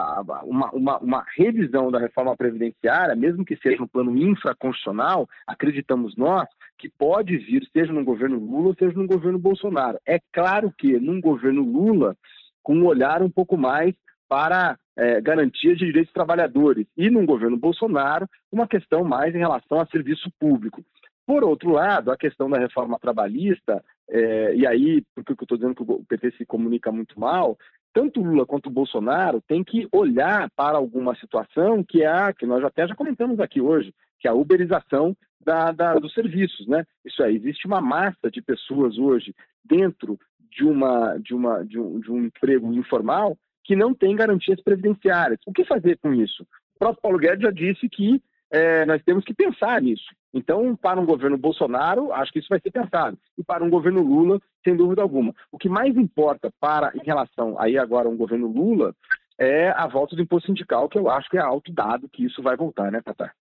uma, 0.44 0.70
uma, 0.70 0.98
uma, 0.98 1.24
revisão 1.36 1.90
da 1.90 1.98
reforma 1.98 2.36
previdenciária, 2.36 3.16
mesmo 3.16 3.44
que 3.44 3.56
seja 3.56 3.78
no 3.78 3.88
plano 3.88 4.16
infraconstitucional, 4.16 5.26
acreditamos 5.46 6.14
nós 6.16 6.46
que 6.76 6.88
pode 6.88 7.36
vir, 7.38 7.66
seja 7.72 7.92
no 7.92 8.04
governo 8.04 8.38
Lula, 8.38 8.74
seja 8.78 8.94
no 8.94 9.06
governo 9.06 9.38
Bolsonaro. 9.38 9.98
É 10.06 10.18
claro 10.32 10.70
que 10.76 11.00
num 11.00 11.20
governo 11.20 11.62
Lula, 11.62 12.14
com 12.62 12.76
um 12.76 12.84
olhar 12.84 13.22
um 13.22 13.30
pouco 13.30 13.56
mais 13.56 13.94
para 14.28 14.76
é, 14.96 15.20
garantia 15.20 15.74
de 15.74 15.86
direitos 15.86 16.12
trabalhadores, 16.12 16.86
e 16.96 17.10
num 17.10 17.26
governo 17.26 17.56
Bolsonaro, 17.56 18.28
uma 18.50 18.66
questão 18.66 19.04
mais 19.04 19.34
em 19.34 19.38
relação 19.38 19.80
a 19.80 19.86
serviço 19.86 20.30
público. 20.38 20.82
Por 21.26 21.42
outro 21.42 21.70
lado, 21.70 22.10
a 22.10 22.16
questão 22.16 22.48
da 22.48 22.58
reforma 22.58 22.98
trabalhista, 22.98 23.82
é, 24.08 24.54
e 24.54 24.66
aí, 24.66 25.02
porque 25.14 25.32
eu 25.32 25.36
estou 25.42 25.58
dizendo 25.58 25.74
que 25.74 25.82
o 25.82 26.04
PT 26.08 26.32
se 26.38 26.46
comunica 26.46 26.92
muito 26.92 27.18
mal, 27.18 27.58
tanto 27.92 28.22
Lula 28.22 28.46
quanto 28.46 28.70
Bolsonaro 28.70 29.42
têm 29.48 29.64
que 29.64 29.88
olhar 29.90 30.48
para 30.54 30.76
alguma 30.76 31.16
situação 31.16 31.82
que 31.82 32.02
é 32.02 32.06
a 32.06 32.32
que 32.32 32.46
nós 32.46 32.62
até 32.62 32.86
já 32.86 32.94
comentamos 32.94 33.40
aqui 33.40 33.60
hoje, 33.60 33.92
que 34.20 34.28
é 34.28 34.30
a 34.30 34.34
uberização 34.34 35.16
da, 35.40 35.72
da, 35.72 35.94
dos 35.94 36.12
serviços, 36.12 36.66
né? 36.66 36.84
Isso 37.04 37.22
aí, 37.22 37.36
existe 37.36 37.66
uma 37.66 37.80
massa 37.80 38.30
de 38.30 38.42
pessoas 38.42 38.98
hoje 38.98 39.34
dentro 39.64 40.18
de, 40.50 40.64
uma, 40.64 41.16
de, 41.18 41.34
uma, 41.34 41.64
de, 41.64 41.78
um, 41.78 42.00
de 42.00 42.10
um 42.10 42.24
emprego 42.24 42.72
informal 42.72 43.36
que 43.66 43.74
não 43.74 43.92
tem 43.92 44.14
garantias 44.14 44.60
previdenciárias. 44.62 45.40
O 45.46 45.52
que 45.52 45.64
fazer 45.64 45.98
com 45.98 46.14
isso? 46.14 46.44
O 46.76 46.78
próprio 46.78 47.02
Paulo 47.02 47.18
Guedes 47.18 47.42
já 47.42 47.50
disse 47.50 47.88
que 47.88 48.22
é, 48.50 48.86
nós 48.86 49.02
temos 49.02 49.24
que 49.24 49.34
pensar 49.34 49.82
nisso. 49.82 50.04
Então, 50.32 50.76
para 50.76 51.00
um 51.00 51.06
governo 51.06 51.36
Bolsonaro, 51.36 52.12
acho 52.12 52.32
que 52.32 52.38
isso 52.38 52.48
vai 52.48 52.60
ser 52.60 52.70
pensado. 52.70 53.18
E 53.36 53.42
para 53.42 53.64
um 53.64 53.70
governo 53.70 54.02
Lula, 54.02 54.40
sem 54.62 54.76
dúvida 54.76 55.02
alguma. 55.02 55.34
O 55.50 55.58
que 55.58 55.68
mais 55.68 55.96
importa 55.96 56.52
para, 56.60 56.92
em 56.94 57.04
relação 57.04 57.60
aí 57.60 57.76
agora 57.76 58.08
um 58.08 58.16
governo 58.16 58.46
Lula, 58.46 58.94
é 59.38 59.70
a 59.70 59.86
volta 59.86 60.14
do 60.14 60.22
imposto 60.22 60.46
sindical, 60.46 60.88
que 60.88 60.98
eu 60.98 61.10
acho 61.10 61.28
que 61.28 61.36
é 61.36 61.40
alto 61.40 61.72
dado 61.72 62.08
que 62.08 62.24
isso 62.24 62.42
vai 62.42 62.56
voltar, 62.56 62.92
né, 62.92 63.00
Tatar? 63.02 63.34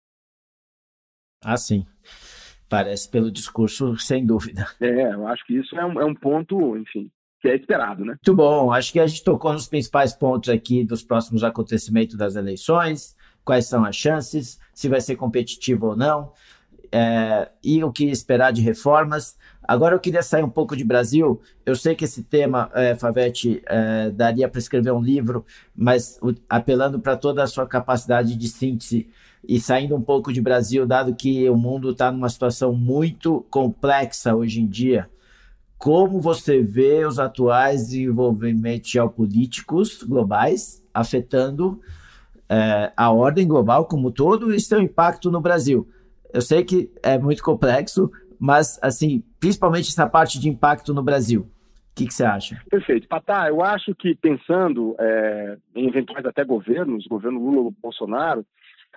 Ah, 1.43 1.57
sim. 1.57 1.85
Parece 2.67 3.09
pelo 3.09 3.31
discurso, 3.31 3.95
sem 3.97 4.25
dúvida. 4.25 4.65
É, 4.81 5.13
eu 5.13 5.27
acho 5.27 5.45
que 5.45 5.53
isso 5.53 5.77
é 5.77 5.85
um, 5.85 6.01
é 6.01 6.05
um 6.05 6.15
ponto, 6.15 6.75
enfim, 6.77 7.11
que 7.45 7.51
é 7.51 7.55
esperado, 7.55 8.03
né? 8.03 8.13
Muito 8.13 8.35
bom. 8.35 8.71
Acho 8.71 8.91
que 8.91 8.99
a 8.99 9.05
gente 9.05 9.23
tocou 9.23 9.53
nos 9.53 9.67
principais 9.67 10.13
pontos 10.13 10.49
aqui 10.49 10.83
dos 10.83 11.03
próximos 11.03 11.43
acontecimentos 11.43 12.15
das 12.15 12.35
eleições, 12.35 13.15
quais 13.43 13.67
são 13.67 13.85
as 13.85 13.95
chances, 13.95 14.59
se 14.73 14.89
vai 14.89 14.99
ser 14.99 15.15
competitivo 15.15 15.87
ou 15.87 15.95
não, 15.95 16.31
é, 16.91 17.49
e 17.63 17.83
o 17.83 17.91
que 17.91 18.05
esperar 18.05 18.51
de 18.51 18.61
reformas. 18.61 19.37
Agora 19.61 19.95
eu 19.95 19.99
queria 19.99 20.23
sair 20.23 20.43
um 20.43 20.49
pouco 20.49 20.75
de 20.75 20.83
Brasil. 20.83 21.39
Eu 21.65 21.75
sei 21.75 21.93
que 21.93 22.05
esse 22.05 22.23
tema, 22.23 22.71
é, 22.73 22.95
Favete, 22.95 23.61
é, 23.67 24.09
daria 24.09 24.49
para 24.49 24.59
escrever 24.59 24.91
um 24.91 25.01
livro, 25.01 25.45
mas 25.75 26.17
o, 26.21 26.33
apelando 26.49 26.99
para 26.99 27.15
toda 27.15 27.43
a 27.43 27.47
sua 27.47 27.67
capacidade 27.67 28.35
de 28.35 28.47
síntese 28.47 29.07
e 29.47 29.59
saindo 29.59 29.95
um 29.95 30.01
pouco 30.01 30.33
de 30.33 30.41
Brasil, 30.41 30.87
dado 30.87 31.13
que 31.13 31.47
o 31.47 31.55
mundo 31.55 31.91
está 31.91 32.11
numa 32.11 32.29
situação 32.29 32.73
muito 32.73 33.45
complexa 33.51 34.35
hoje 34.35 34.61
em 34.61 34.65
dia. 34.67 35.07
Como 35.85 36.19
você 36.19 36.63
vê 36.63 37.05
os 37.05 37.19
atuais 37.19 37.89
desenvolvimentos 37.89 38.89
geopolíticos 38.89 40.01
globais 40.01 40.83
afetando 40.91 41.79
é, 42.49 42.91
a 42.97 43.11
ordem 43.11 43.47
global 43.47 43.85
como 43.85 44.09
todo 44.09 44.51
e 44.51 44.59
seu 44.59 44.81
impacto 44.81 45.29
no 45.29 45.39
Brasil? 45.39 45.87
Eu 46.33 46.41
sei 46.41 46.63
que 46.63 46.89
é 47.03 47.19
muito 47.19 47.43
complexo, 47.43 48.11
mas 48.39 48.79
assim, 48.81 49.23
principalmente 49.39 49.89
essa 49.89 50.09
parte 50.09 50.39
de 50.39 50.49
impacto 50.49 50.91
no 50.91 51.03
Brasil. 51.03 51.41
O 51.41 51.47
que, 51.93 52.11
você 52.11 52.25
acha? 52.25 52.59
Perfeito. 52.67 53.07
Patá, 53.07 53.47
eu 53.47 53.63
acho 53.63 53.93
que 53.93 54.15
pensando 54.15 54.95
é, 54.99 55.55
em 55.75 55.87
eventuais 55.87 56.25
até 56.25 56.43
governos, 56.43 57.05
governo 57.05 57.39
Lula 57.39 57.71
Bolsonaro, 57.79 58.43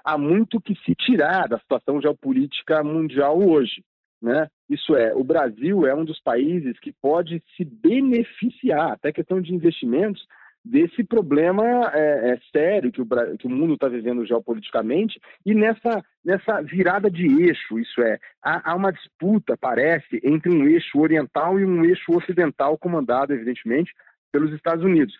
há 0.02 0.16
muito 0.16 0.58
que 0.58 0.74
se 0.86 0.94
tirar 0.94 1.48
da 1.48 1.58
situação 1.58 2.00
geopolítica 2.00 2.82
mundial 2.82 3.38
hoje. 3.46 3.84
Né? 4.22 4.48
Isso 4.68 4.94
é, 4.94 5.14
o 5.14 5.24
Brasil 5.24 5.86
é 5.86 5.94
um 5.94 6.04
dos 6.04 6.20
países 6.20 6.78
que 6.78 6.92
pode 6.92 7.42
se 7.56 7.64
beneficiar, 7.64 8.92
até 8.92 9.12
questão 9.12 9.40
de 9.40 9.54
investimentos, 9.54 10.26
desse 10.64 11.02
problema 11.02 11.64
é, 11.94 12.32
é 12.32 12.38
sério 12.52 12.92
que 12.92 13.00
o, 13.00 13.06
que 13.38 13.46
o 13.46 13.50
mundo 13.50 13.74
está 13.74 13.88
vivendo 13.88 14.26
geopoliticamente 14.26 15.18
e 15.46 15.54
nessa, 15.54 16.04
nessa 16.22 16.60
virada 16.60 17.10
de 17.10 17.24
eixo, 17.42 17.78
isso 17.78 18.02
é, 18.02 18.18
há, 18.42 18.72
há, 18.72 18.74
uma 18.74 18.92
disputa, 18.92 19.56
parece, 19.58 20.20
entre 20.22 20.50
um 20.50 20.66
eixo 20.68 20.98
oriental 20.98 21.58
e 21.58 21.64
um 21.64 21.84
eixo 21.84 22.12
ocidental 22.12 22.76
comandado, 22.76 23.32
evidentemente, 23.32 23.94
pelos 24.30 24.52
Estados 24.52 24.84
Unidos. 24.84 25.14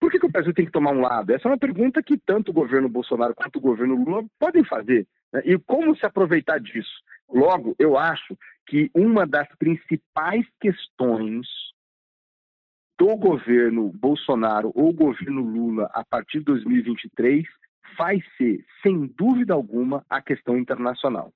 Por 0.00 0.10
que, 0.10 0.18
que 0.18 0.26
o 0.26 0.30
Brasil 0.30 0.54
tem 0.54 0.64
que 0.64 0.72
tomar 0.72 0.92
um 0.92 1.00
lado? 1.00 1.30
Essa 1.30 1.48
é 1.48 1.50
uma 1.50 1.58
pergunta 1.58 2.02
que 2.02 2.16
tanto 2.18 2.50
o 2.50 2.54
governo 2.54 2.88
Bolsonaro 2.88 3.34
quanto 3.34 3.56
o 3.56 3.62
governo 3.62 3.96
Lula 3.96 4.24
podem 4.38 4.64
fazer. 4.64 5.06
Né? 5.32 5.42
E 5.44 5.58
como 5.58 5.96
se 5.96 6.06
aproveitar 6.06 6.58
disso? 6.58 7.02
Logo, 7.28 7.74
eu 7.78 7.98
acho 7.98 8.36
que 8.66 8.90
uma 8.94 9.26
das 9.26 9.48
principais 9.56 10.46
questões 10.60 11.46
do 12.98 13.14
governo 13.16 13.92
Bolsonaro 13.92 14.72
ou 14.74 14.92
governo 14.92 15.42
Lula 15.42 15.90
a 15.92 16.04
partir 16.04 16.38
de 16.38 16.44
2023 16.46 17.46
vai 17.96 18.22
ser, 18.36 18.64
sem 18.82 19.06
dúvida 19.06 19.54
alguma, 19.54 20.04
a 20.08 20.20
questão 20.20 20.56
internacional. 20.56 21.32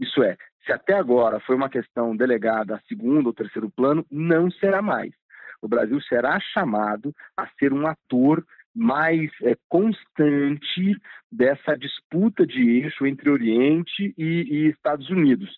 Isso 0.00 0.22
é, 0.22 0.36
se 0.64 0.72
até 0.72 0.94
agora 0.94 1.40
foi 1.40 1.54
uma 1.54 1.68
questão 1.68 2.16
delegada 2.16 2.76
a 2.76 2.80
segundo 2.88 3.26
ou 3.26 3.34
terceiro 3.34 3.70
plano, 3.70 4.04
não 4.10 4.50
será 4.50 4.82
mais. 4.82 5.12
O 5.62 5.68
Brasil 5.68 6.00
será 6.02 6.38
chamado 6.40 7.14
a 7.36 7.46
ser 7.58 7.72
um 7.72 7.86
ator 7.86 8.44
mais 8.74 9.30
é, 9.42 9.56
constante 9.68 11.00
dessa 11.30 11.76
disputa 11.76 12.44
de 12.46 12.82
eixo 12.82 13.06
entre 13.06 13.30
Oriente 13.30 14.12
e, 14.18 14.24
e 14.24 14.68
Estados 14.68 15.08
Unidos. 15.10 15.54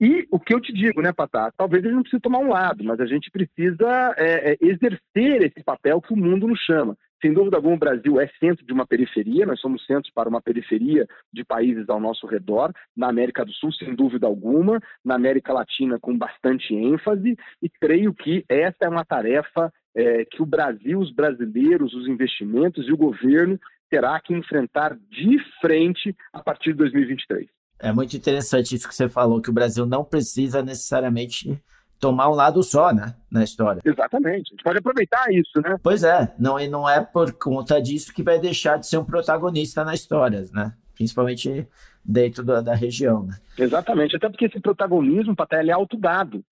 E 0.00 0.28
o 0.30 0.38
que 0.38 0.54
eu 0.54 0.60
te 0.60 0.72
digo, 0.72 1.02
né, 1.02 1.12
Patá? 1.12 1.52
Talvez 1.56 1.82
a 1.82 1.88
gente 1.88 1.96
não 1.96 2.02
precise 2.02 2.22
tomar 2.22 2.38
um 2.38 2.50
lado, 2.50 2.84
mas 2.84 3.00
a 3.00 3.06
gente 3.06 3.30
precisa 3.32 4.14
é, 4.16 4.52
é, 4.52 4.56
exercer 4.60 5.42
esse 5.42 5.62
papel 5.64 6.00
que 6.00 6.12
o 6.12 6.16
mundo 6.16 6.46
nos 6.46 6.60
chama. 6.60 6.96
Sem 7.20 7.32
dúvida 7.32 7.56
alguma, 7.56 7.74
o 7.74 7.78
Brasil 7.78 8.20
é 8.20 8.28
centro 8.38 8.64
de 8.64 8.72
uma 8.72 8.86
periferia, 8.86 9.44
nós 9.44 9.60
somos 9.60 9.84
centros 9.86 10.12
para 10.14 10.28
uma 10.28 10.40
periferia 10.40 11.04
de 11.32 11.44
países 11.44 11.88
ao 11.88 11.98
nosso 11.98 12.28
redor, 12.28 12.72
na 12.96 13.08
América 13.08 13.44
do 13.44 13.52
Sul, 13.52 13.72
sem 13.72 13.92
dúvida 13.92 14.28
alguma, 14.28 14.80
na 15.04 15.16
América 15.16 15.52
Latina, 15.52 15.98
com 15.98 16.16
bastante 16.16 16.72
ênfase, 16.72 17.36
e 17.60 17.68
creio 17.68 18.14
que 18.14 18.44
essa 18.48 18.84
é 18.84 18.88
uma 18.88 19.04
tarefa 19.04 19.72
é, 19.96 20.24
que 20.26 20.40
o 20.40 20.46
Brasil, 20.46 21.00
os 21.00 21.12
brasileiros, 21.12 21.92
os 21.92 22.06
investimentos 22.06 22.86
e 22.86 22.92
o 22.92 22.96
governo 22.96 23.58
terá 23.90 24.20
que 24.20 24.32
enfrentar 24.32 24.96
de 25.10 25.38
frente 25.60 26.14
a 26.32 26.40
partir 26.40 26.70
de 26.70 26.78
2023. 26.78 27.57
É 27.80 27.92
muito 27.92 28.16
interessante 28.16 28.74
isso 28.74 28.88
que 28.88 28.94
você 28.94 29.08
falou, 29.08 29.40
que 29.40 29.50
o 29.50 29.52
Brasil 29.52 29.86
não 29.86 30.04
precisa 30.04 30.62
necessariamente 30.62 31.62
tomar 32.00 32.28
um 32.30 32.34
lado 32.34 32.62
só, 32.62 32.92
né, 32.92 33.14
na 33.30 33.42
história. 33.42 33.80
Exatamente. 33.84 34.50
A 34.50 34.54
gente 34.54 34.62
pode 34.62 34.78
aproveitar 34.78 35.32
isso, 35.32 35.60
né? 35.60 35.76
Pois 35.82 36.02
é, 36.04 36.32
não, 36.38 36.58
e 36.58 36.68
não 36.68 36.88
é 36.88 37.00
por 37.00 37.32
conta 37.32 37.80
disso 37.80 38.14
que 38.14 38.22
vai 38.22 38.38
deixar 38.38 38.78
de 38.78 38.86
ser 38.86 38.98
um 38.98 39.04
protagonista 39.04 39.84
na 39.84 39.94
história, 39.94 40.44
né? 40.52 40.72
Principalmente 40.94 41.66
dentro 42.04 42.44
da, 42.44 42.60
da 42.60 42.74
região, 42.74 43.24
né? 43.24 43.36
Exatamente, 43.58 44.16
até 44.16 44.28
porque 44.28 44.46
esse 44.46 44.60
protagonismo, 44.60 45.36
Paté, 45.36 45.64
é 45.64 45.72
autodado. 45.72 46.44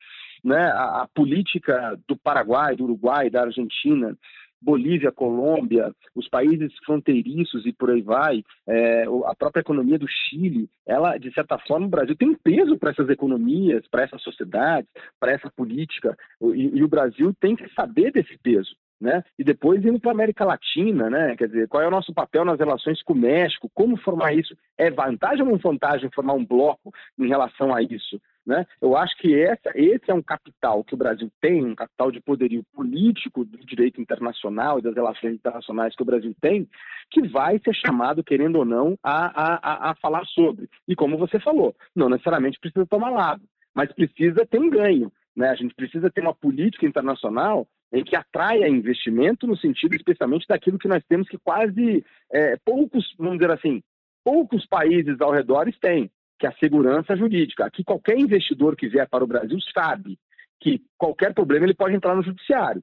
Né? 0.45 0.67
A, 0.67 1.03
a 1.03 1.09
política 1.09 1.99
do 2.07 2.17
Paraguai, 2.17 2.77
do 2.77 2.85
Uruguai, 2.85 3.31
da 3.31 3.43
Argentina, 3.43 4.17
Bolívia, 4.61 5.13
Colômbia, 5.13 5.93
os 6.15 6.29
países 6.29 6.73
fronteiriços 6.85 7.67
e 7.67 7.73
por 7.73 7.91
aí 7.91 8.03
vai, 8.03 8.43
é, 8.67 9.05
a 9.27 9.35
própria 9.35 9.61
economia 9.61 9.99
do 9.99 10.07
Chile, 10.09 10.69
ela, 10.87 11.19
de 11.19 11.33
certa 11.33 11.59
forma, 11.59 11.87
o 11.87 11.91
Brasil 11.91 12.17
tem 12.17 12.29
um 12.29 12.37
peso 12.37 12.79
para 12.79 12.91
essas 12.91 13.09
economias, 13.09 13.87
para 13.89 14.03
essas 14.03 14.23
sociedades, 14.23 14.89
para 15.21 15.33
essa 15.33 15.51
política, 15.51 16.17
e, 16.55 16.79
e 16.79 16.83
o 16.83 16.89
Brasil 16.89 17.35
tem 17.41 17.55
que 17.55 17.69
saber 17.75 18.13
desse 18.13 18.39
peso. 18.39 18.75
Né? 18.99 19.23
E 19.39 19.45
depois 19.45 19.85
indo 19.85 20.01
para 20.01 20.11
a 20.11 20.15
América 20.15 20.43
Latina, 20.43 21.11
né? 21.11 21.37
Quer 21.37 21.49
dizer, 21.49 21.69
qual 21.69 21.83
é 21.83 21.87
o 21.87 21.91
nosso 21.91 22.15
papel 22.15 22.47
nas 22.47 22.59
relações 22.59 23.03
com 23.03 23.13
o 23.13 23.17
México? 23.17 23.71
Como 23.75 23.95
formar 23.99 24.33
isso? 24.33 24.57
É 24.79 24.91
vantagem 24.91 25.43
ou 25.43 25.51
não 25.51 25.59
vantagem 25.59 26.09
formar 26.15 26.33
um 26.33 26.47
bloco 26.47 26.91
em 27.19 27.29
relação 27.29 27.75
a 27.75 27.83
isso? 27.83 28.19
Né? 28.47 28.65
Eu 28.81 28.97
acho 28.97 29.17
que 29.19 29.35
essa, 29.35 29.73
esse 29.75 30.09
é 30.09 30.15
um 30.15 30.23
capital 30.23 30.85
que 30.85 30.95
o 30.95 30.97
Brasil 30.97 31.29
tem, 31.41 31.65
um 31.65 31.75
capital 31.75 32.13
de 32.13 32.21
poderio 32.21 32.63
político 32.73 33.45
do 33.45 33.59
direito 33.59 34.01
internacional 34.01 34.79
e 34.79 34.83
das 34.83 34.95
relações 34.95 35.35
internacionais 35.35 35.97
que 35.97 36.03
o 36.03 36.07
Brasil 36.07 36.33
tem, 36.41 36.69
que 37.11 37.27
vai 37.27 37.59
ser 37.59 37.75
chamado, 37.75 38.23
querendo 38.23 38.57
ou 38.57 38.65
não, 38.65 38.97
a, 39.03 39.89
a, 39.89 39.91
a 39.91 39.95
falar 39.97 40.25
sobre. 40.27 40.69
E 40.87 40.95
como 40.95 41.19
você 41.19 41.41
falou, 41.41 41.75
não 41.95 42.09
necessariamente 42.09 42.61
precisa 42.61 42.87
tomar 42.87 43.11
lado, 43.11 43.43
mas 43.75 43.93
precisa 43.93 44.47
ter 44.47 44.61
um 44.61 44.71
ganho. 44.71 45.11
Né? 45.35 45.49
A 45.49 45.57
gente 45.57 45.75
precisa 45.75 46.09
ter 46.09 46.21
uma 46.21 46.35
política 46.35 46.87
internacional 46.87 47.67
em 47.93 48.05
que 48.05 48.15
atraia 48.15 48.69
investimento 48.69 49.47
no 49.47 49.57
sentido 49.57 49.97
especialmente 49.97 50.47
daquilo 50.47 50.79
que 50.79 50.89
nós 50.89 51.03
temos 51.09 51.29
que 51.29 51.39
quase 51.39 52.05
é, 52.33 52.57
poucos, 52.65 53.13
vamos 53.19 53.39
dizer 53.39 53.51
assim, 53.51 53.83
poucos 54.25 54.67
países 54.67 55.21
ao 55.21 55.33
redor 55.33 55.69
têm, 55.81 56.11
que 56.39 56.47
é 56.47 56.51
a 56.51 56.57
segurança 56.57 57.17
jurídica. 57.17 57.65
Aqui 57.65 57.83
qualquer 57.83 58.19
investidor 58.19 58.77
que 58.77 58.89
vier 58.89 59.09
para 59.09 59.25
o 59.25 59.27
Brasil 59.27 59.59
sabe 59.73 60.19
que 60.61 60.83
qualquer 60.97 61.35
problema 61.35 61.67
ele 61.67 61.75
pode 61.75 61.95
entrar 61.95 62.15
no 62.15 62.23
judiciário. 62.23 62.83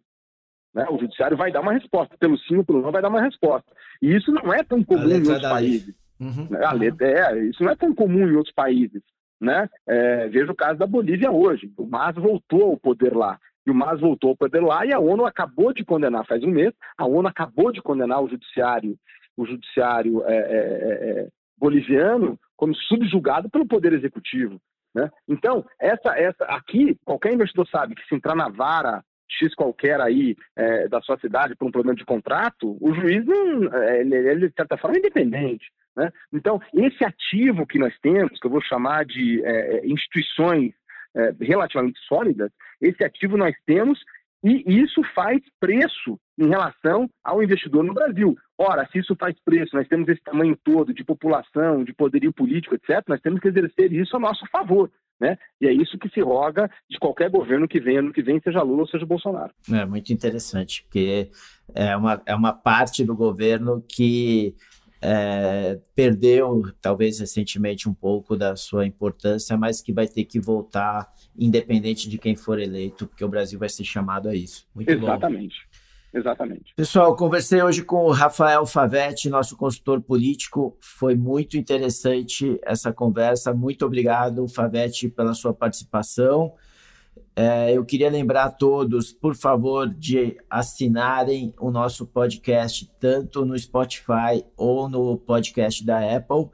Né? 0.73 0.85
O 0.89 0.97
judiciário 0.97 1.37
vai 1.37 1.51
dar 1.51 1.61
uma 1.61 1.73
resposta, 1.73 2.17
pelo 2.17 2.37
sim 2.37 2.57
ou 2.57 2.65
pelo 2.65 2.81
não 2.81 2.91
vai 2.91 3.01
dar 3.01 3.09
uma 3.09 3.21
resposta. 3.21 3.71
E 4.01 4.15
isso 4.15 4.31
não 4.31 4.53
é 4.53 4.63
tão 4.63 4.83
comum 4.83 5.07
em 5.07 5.27
outros 5.27 5.41
países. 5.41 5.95
Uhum. 6.19 6.47
Né? 6.49 6.65
A 6.65 6.73
letra, 6.73 7.07
é, 7.07 7.45
isso 7.45 7.63
não 7.63 7.71
é 7.71 7.75
tão 7.75 7.93
comum 7.93 8.27
em 8.27 8.35
outros 8.35 8.53
países. 8.53 9.01
Né? 9.39 9.69
É, 9.87 10.27
veja 10.29 10.51
o 10.51 10.55
caso 10.55 10.79
da 10.79 10.87
Bolívia 10.87 11.31
hoje. 11.31 11.71
O 11.77 11.85
MAS 11.85 12.15
voltou 12.15 12.71
ao 12.71 12.77
poder 12.77 13.15
lá. 13.15 13.39
E 13.65 13.71
o 13.71 13.75
MAS 13.75 13.99
voltou 13.99 14.31
ao 14.31 14.37
poder 14.37 14.61
lá 14.61 14.85
e 14.85 14.93
a 14.93 14.99
ONU 14.99 15.25
acabou 15.25 15.73
de 15.73 15.85
condenar, 15.85 16.25
faz 16.25 16.43
um 16.43 16.49
mês, 16.49 16.73
a 16.97 17.05
ONU 17.05 17.27
acabou 17.27 17.71
de 17.71 17.81
condenar 17.81 18.21
o 18.21 18.27
judiciário, 18.27 18.97
o 19.37 19.45
judiciário 19.45 20.21
é, 20.25 20.35
é, 20.35 20.39
é, 20.39 21.19
é 21.21 21.27
boliviano 21.57 22.37
como 22.55 22.75
subjugado 22.75 23.49
pelo 23.49 23.67
poder 23.67 23.93
executivo. 23.93 24.59
Né? 24.93 25.09
Então, 25.27 25.65
essa, 25.79 26.17
essa, 26.17 26.45
aqui, 26.45 26.97
qualquer 27.03 27.33
investidor 27.33 27.67
sabe 27.67 27.95
que 27.95 28.05
se 28.07 28.15
entrar 28.15 28.35
na 28.35 28.49
vara 28.49 29.03
X 29.29 29.55
qualquer 29.55 29.99
aí 29.99 30.35
é, 30.55 30.87
da 30.87 31.01
sua 31.01 31.17
cidade 31.17 31.55
por 31.55 31.67
um 31.67 31.71
problema 31.71 31.95
de 31.95 32.05
contrato, 32.05 32.77
o 32.79 32.93
juiz 32.93 33.25
não, 33.25 33.73
é, 33.73 34.01
ele, 34.01 34.15
ele, 34.15 34.49
de 34.49 34.55
certa 34.55 34.77
forma, 34.77 34.97
é 34.97 34.99
independente. 34.99 35.65
Né? 35.95 36.11
Então, 36.31 36.61
esse 36.73 37.03
ativo 37.03 37.65
que 37.65 37.79
nós 37.79 37.97
temos, 37.99 38.39
que 38.39 38.45
eu 38.45 38.51
vou 38.51 38.61
chamar 38.61 39.05
de 39.05 39.43
é, 39.43 39.77
é 39.77 39.87
instituições 39.87 40.73
é, 41.15 41.33
relativamente 41.41 41.99
sólidas, 42.07 42.51
esse 42.81 43.03
ativo 43.03 43.37
nós 43.37 43.55
temos 43.65 43.99
E 44.43 44.63
isso 44.67 45.01
faz 45.15 45.41
preço 45.59 46.19
em 46.37 46.47
relação 46.47 47.09
ao 47.23 47.41
investidor 47.41 47.83
no 47.83 47.93
Brasil. 47.93 48.35
Ora, 48.57 48.87
se 48.91 48.99
isso 48.99 49.15
faz 49.15 49.35
preço, 49.43 49.75
nós 49.75 49.87
temos 49.87 50.07
esse 50.09 50.21
tamanho 50.21 50.57
todo 50.63 50.93
de 50.93 51.03
população, 51.03 51.83
de 51.83 51.93
poderio 51.93 52.33
político, 52.33 52.75
etc., 52.75 53.03
nós 53.07 53.21
temos 53.21 53.39
que 53.39 53.47
exercer 53.47 53.93
isso 53.93 54.17
a 54.17 54.19
nosso 54.19 54.45
favor. 54.51 54.91
Né? 55.19 55.37
E 55.61 55.67
é 55.67 55.71
isso 55.71 55.97
que 55.97 56.09
se 56.09 56.19
roga 56.19 56.69
de 56.89 56.99
qualquer 56.99 57.29
governo 57.29 57.67
que 57.67 57.79
venha 57.79 58.01
no 58.01 58.11
que 58.11 58.21
vem, 58.21 58.41
seja 58.41 58.61
Lula 58.61 58.81
ou 58.81 58.87
seja 58.87 59.05
Bolsonaro. 59.05 59.53
É 59.71 59.85
muito 59.85 60.11
interessante, 60.11 60.83
porque 60.83 61.29
é 61.73 61.95
uma, 61.95 62.21
é 62.25 62.35
uma 62.35 62.51
parte 62.51 63.05
do 63.05 63.15
governo 63.15 63.81
que 63.87 64.55
é, 65.05 65.77
perdeu, 65.93 66.63
talvez 66.81 67.19
recentemente, 67.19 67.89
um 67.89 67.93
pouco 67.93 68.37
da 68.37 68.55
sua 68.55 68.85
importância, 68.85 69.57
mas 69.57 69.81
que 69.81 69.91
vai 69.91 70.07
ter 70.07 70.23
que 70.23 70.39
voltar, 70.39 71.11
independente 71.37 72.09
de 72.09 72.17
quem 72.17 72.37
for 72.37 72.57
eleito, 72.57 73.05
porque 73.05 73.25
o 73.25 73.27
Brasil 73.27 73.59
vai 73.59 73.67
ser 73.67 73.83
chamado 73.83 74.29
a 74.29 74.35
isso. 74.35 74.65
Muito 74.73 74.89
Exatamente. 74.89 75.55
Bom. 75.65 75.83
Exatamente. 76.19 76.73
Pessoal, 76.75 77.15
conversei 77.15 77.61
hoje 77.61 77.83
com 77.83 78.05
o 78.05 78.11
Rafael 78.11 78.65
Favetti, 78.65 79.29
nosso 79.29 79.57
consultor 79.57 79.99
político. 79.99 80.77
Foi 80.79 81.15
muito 81.15 81.57
interessante 81.57 82.59
essa 82.63 82.93
conversa. 82.93 83.53
Muito 83.53 83.83
obrigado, 83.85 84.47
Favetti, 84.47 85.09
pela 85.09 85.33
sua 85.33 85.53
participação. 85.53 86.53
É, 87.35 87.71
eu 87.75 87.83
queria 87.83 88.09
lembrar 88.09 88.45
a 88.45 88.51
todos, 88.51 89.11
por 89.11 89.35
favor, 89.35 89.89
de 89.89 90.37
assinarem 90.49 91.53
o 91.59 91.71
nosso 91.71 92.05
podcast, 92.05 92.89
tanto 92.99 93.43
no 93.43 93.57
Spotify 93.57 94.45
ou 94.55 94.87
no 94.87 95.17
podcast 95.17 95.83
da 95.83 95.99
Apple. 96.15 96.49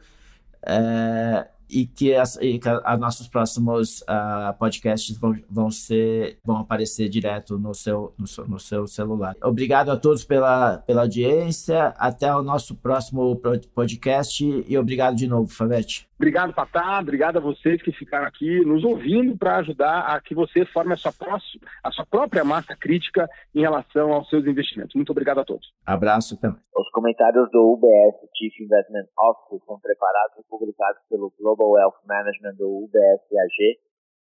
É, 0.65 1.47
e 1.69 1.85
que, 1.85 2.15
as, 2.15 2.35
e 2.37 2.59
que 2.59 2.67
a, 2.67 2.81
a 2.83 2.97
nossos 2.97 3.27
próximos 3.27 4.01
uh, 4.01 4.57
podcasts 4.57 5.17
vão, 5.17 5.35
vão, 5.49 5.69
ser, 5.69 6.37
vão 6.43 6.57
aparecer 6.57 7.07
direto 7.09 7.57
no 7.57 7.73
seu, 7.73 8.13
no 8.17 8.27
seu, 8.27 8.47
no, 8.47 8.59
seu, 8.59 8.87
celular. 8.87 9.35
Obrigado 9.43 9.91
a 9.91 9.97
todos 9.97 10.23
pela, 10.23 10.79
pela 10.79 11.01
audiência. 11.01 11.93
Até 11.97 12.33
o 12.33 12.41
nosso 12.41 12.75
próximo 12.75 13.39
podcast 13.73 14.43
e 14.43 14.77
obrigado 14.77 15.15
de 15.15 15.27
novo, 15.27 15.47
Favete. 15.47 16.09
Obrigado, 16.19 16.53
Patá. 16.53 16.99
Obrigado 16.99 17.37
a 17.37 17.39
vocês 17.39 17.81
que 17.81 17.93
ficaram 17.93 18.27
aqui 18.27 18.59
nos 18.65 18.83
ouvindo 18.83 19.37
para 19.37 19.55
ajudar 19.59 20.01
a 20.01 20.19
que 20.19 20.35
você 20.35 20.65
forme 20.65 20.91
a 20.93 20.97
sua, 20.97 21.13
próxima, 21.13 21.61
a 21.81 21.91
sua 21.91 22.05
própria 22.05 22.43
massa 22.43 22.75
crítica 22.75 23.25
em 23.55 23.61
relação 23.61 24.11
aos 24.11 24.27
seus 24.29 24.45
investimentos. 24.45 24.93
Muito 24.95 25.11
obrigado 25.11 25.39
a 25.39 25.45
todos. 25.45 25.65
Abraço 25.85 26.35
também. 26.35 26.59
Os 26.75 26.91
comentários 26.91 27.49
do 27.51 27.73
UBS 27.73 28.19
Chief 28.35 28.53
Investment 28.59 29.07
Officer 29.17 29.65
são 29.65 29.79
preparados 29.79 30.39
e 30.39 30.49
publicados 30.49 31.01
pelo 31.09 31.31
Global 31.59 31.75
Wealth 31.75 31.99
Management 32.07 32.55
do 32.55 32.87
UBS 32.87 33.19
AG 33.27 33.79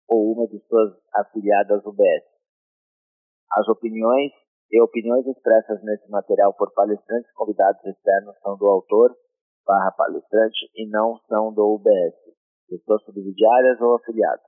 ou 0.08 0.32
uma 0.32 0.48
de 0.48 0.58
suas 0.66 0.96
afiliadas 1.14 1.84
UBS. 1.84 2.24
As 3.52 3.68
opiniões 3.68 4.32
e 4.72 4.80
opiniões 4.80 5.26
expressas 5.26 5.82
nesse 5.82 6.08
material 6.10 6.54
por 6.54 6.72
palestrantes 6.72 7.30
convidados 7.34 7.84
externos 7.84 8.34
são 8.40 8.56
do 8.56 8.66
autor 8.66 9.14
barra 9.66 9.92
palestrante 9.92 10.70
e 10.74 10.88
não 10.88 11.18
são 11.28 11.52
do 11.52 11.74
UBS, 11.74 12.16
pessoas 12.66 13.04
subsidiárias 13.04 13.78
ou 13.82 13.96
afiliados. 13.96 14.46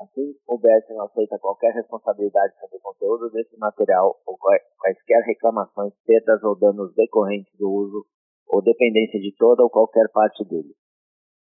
Assim, 0.00 0.34
o 0.48 0.54
UBS 0.54 0.88
não 0.88 1.04
aceita 1.04 1.38
qualquer 1.38 1.74
responsabilidade 1.74 2.58
sobre 2.58 2.78
o 2.78 2.80
conteúdo 2.80 3.30
desse 3.30 3.56
material 3.58 4.18
ou 4.26 4.38
quaisquer 4.38 5.22
reclamações, 5.26 5.92
perdas 6.06 6.42
ou 6.42 6.58
danos 6.58 6.94
decorrentes 6.94 7.52
do 7.58 7.70
uso 7.70 8.06
ou 8.48 8.62
dependência 8.62 9.20
de 9.20 9.34
toda 9.36 9.62
ou 9.62 9.70
qualquer 9.70 10.08
parte 10.10 10.42
dele. 10.48 10.74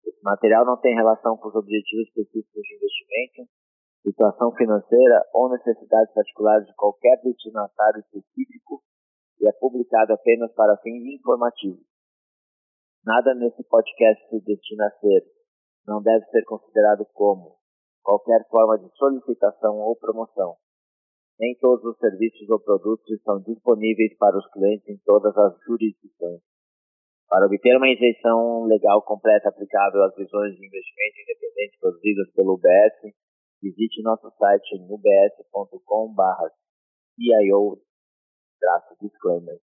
Esse 0.06 0.24
material 0.24 0.66
não 0.66 0.78
tem 0.78 0.96
relação 0.96 1.38
com 1.38 1.48
os 1.50 1.56
objetivos 1.56 2.08
específicos 2.08 2.62
de 2.62 2.76
investimento, 2.76 3.52
situação 4.02 4.54
financeira 4.56 5.26
ou 5.34 5.50
necessidades 5.50 6.14
particulares 6.14 6.68
de 6.68 6.76
qualquer 6.76 7.22
destinatário 7.24 8.00
específico 8.00 8.82
e 9.40 9.48
é 9.48 9.52
publicado 9.54 10.14
apenas 10.14 10.52
para 10.54 10.78
fins 10.78 11.04
informativos. 11.06 11.86
Nada 13.06 13.34
nesse 13.34 13.64
podcast 13.64 14.30
se 14.30 14.40
destina 14.42 14.88
a 14.88 15.00
ser, 15.00 15.26
não 15.88 16.02
deve 16.02 16.26
ser 16.26 16.44
considerado 16.46 17.06
como 17.14 17.58
qualquer 18.04 18.48
forma 18.50 18.78
de 18.78 18.90
solicitação 18.96 19.80
ou 19.80 19.96
promoção. 19.96 20.56
Nem 21.40 21.58
todos 21.60 21.84
os 21.86 21.98
serviços 21.98 22.48
ou 22.50 22.60
produtos 22.60 23.10
estão 23.10 23.42
disponíveis 23.42 24.16
para 24.18 24.38
os 24.38 24.48
clientes 24.52 24.88
em 24.88 24.98
todas 25.04 25.36
as 25.36 25.60
jurisdições. 25.66 26.42
Para 27.32 27.46
obter 27.46 27.78
uma 27.78 27.88
isenção 27.88 28.66
legal 28.66 29.02
completa 29.04 29.48
aplicável 29.48 30.04
às 30.04 30.14
visões 30.18 30.54
de 30.54 30.68
investimento 30.68 31.22
independente 31.22 31.80
produzidas 31.80 32.30
pelo 32.36 32.56
UBS, 32.56 33.14
visite 33.64 34.04
nosso 34.04 34.30
site 34.32 34.76
em 34.76 34.84
ubs.com.br 34.92 36.50
CIO-disclaimer. 37.16 39.62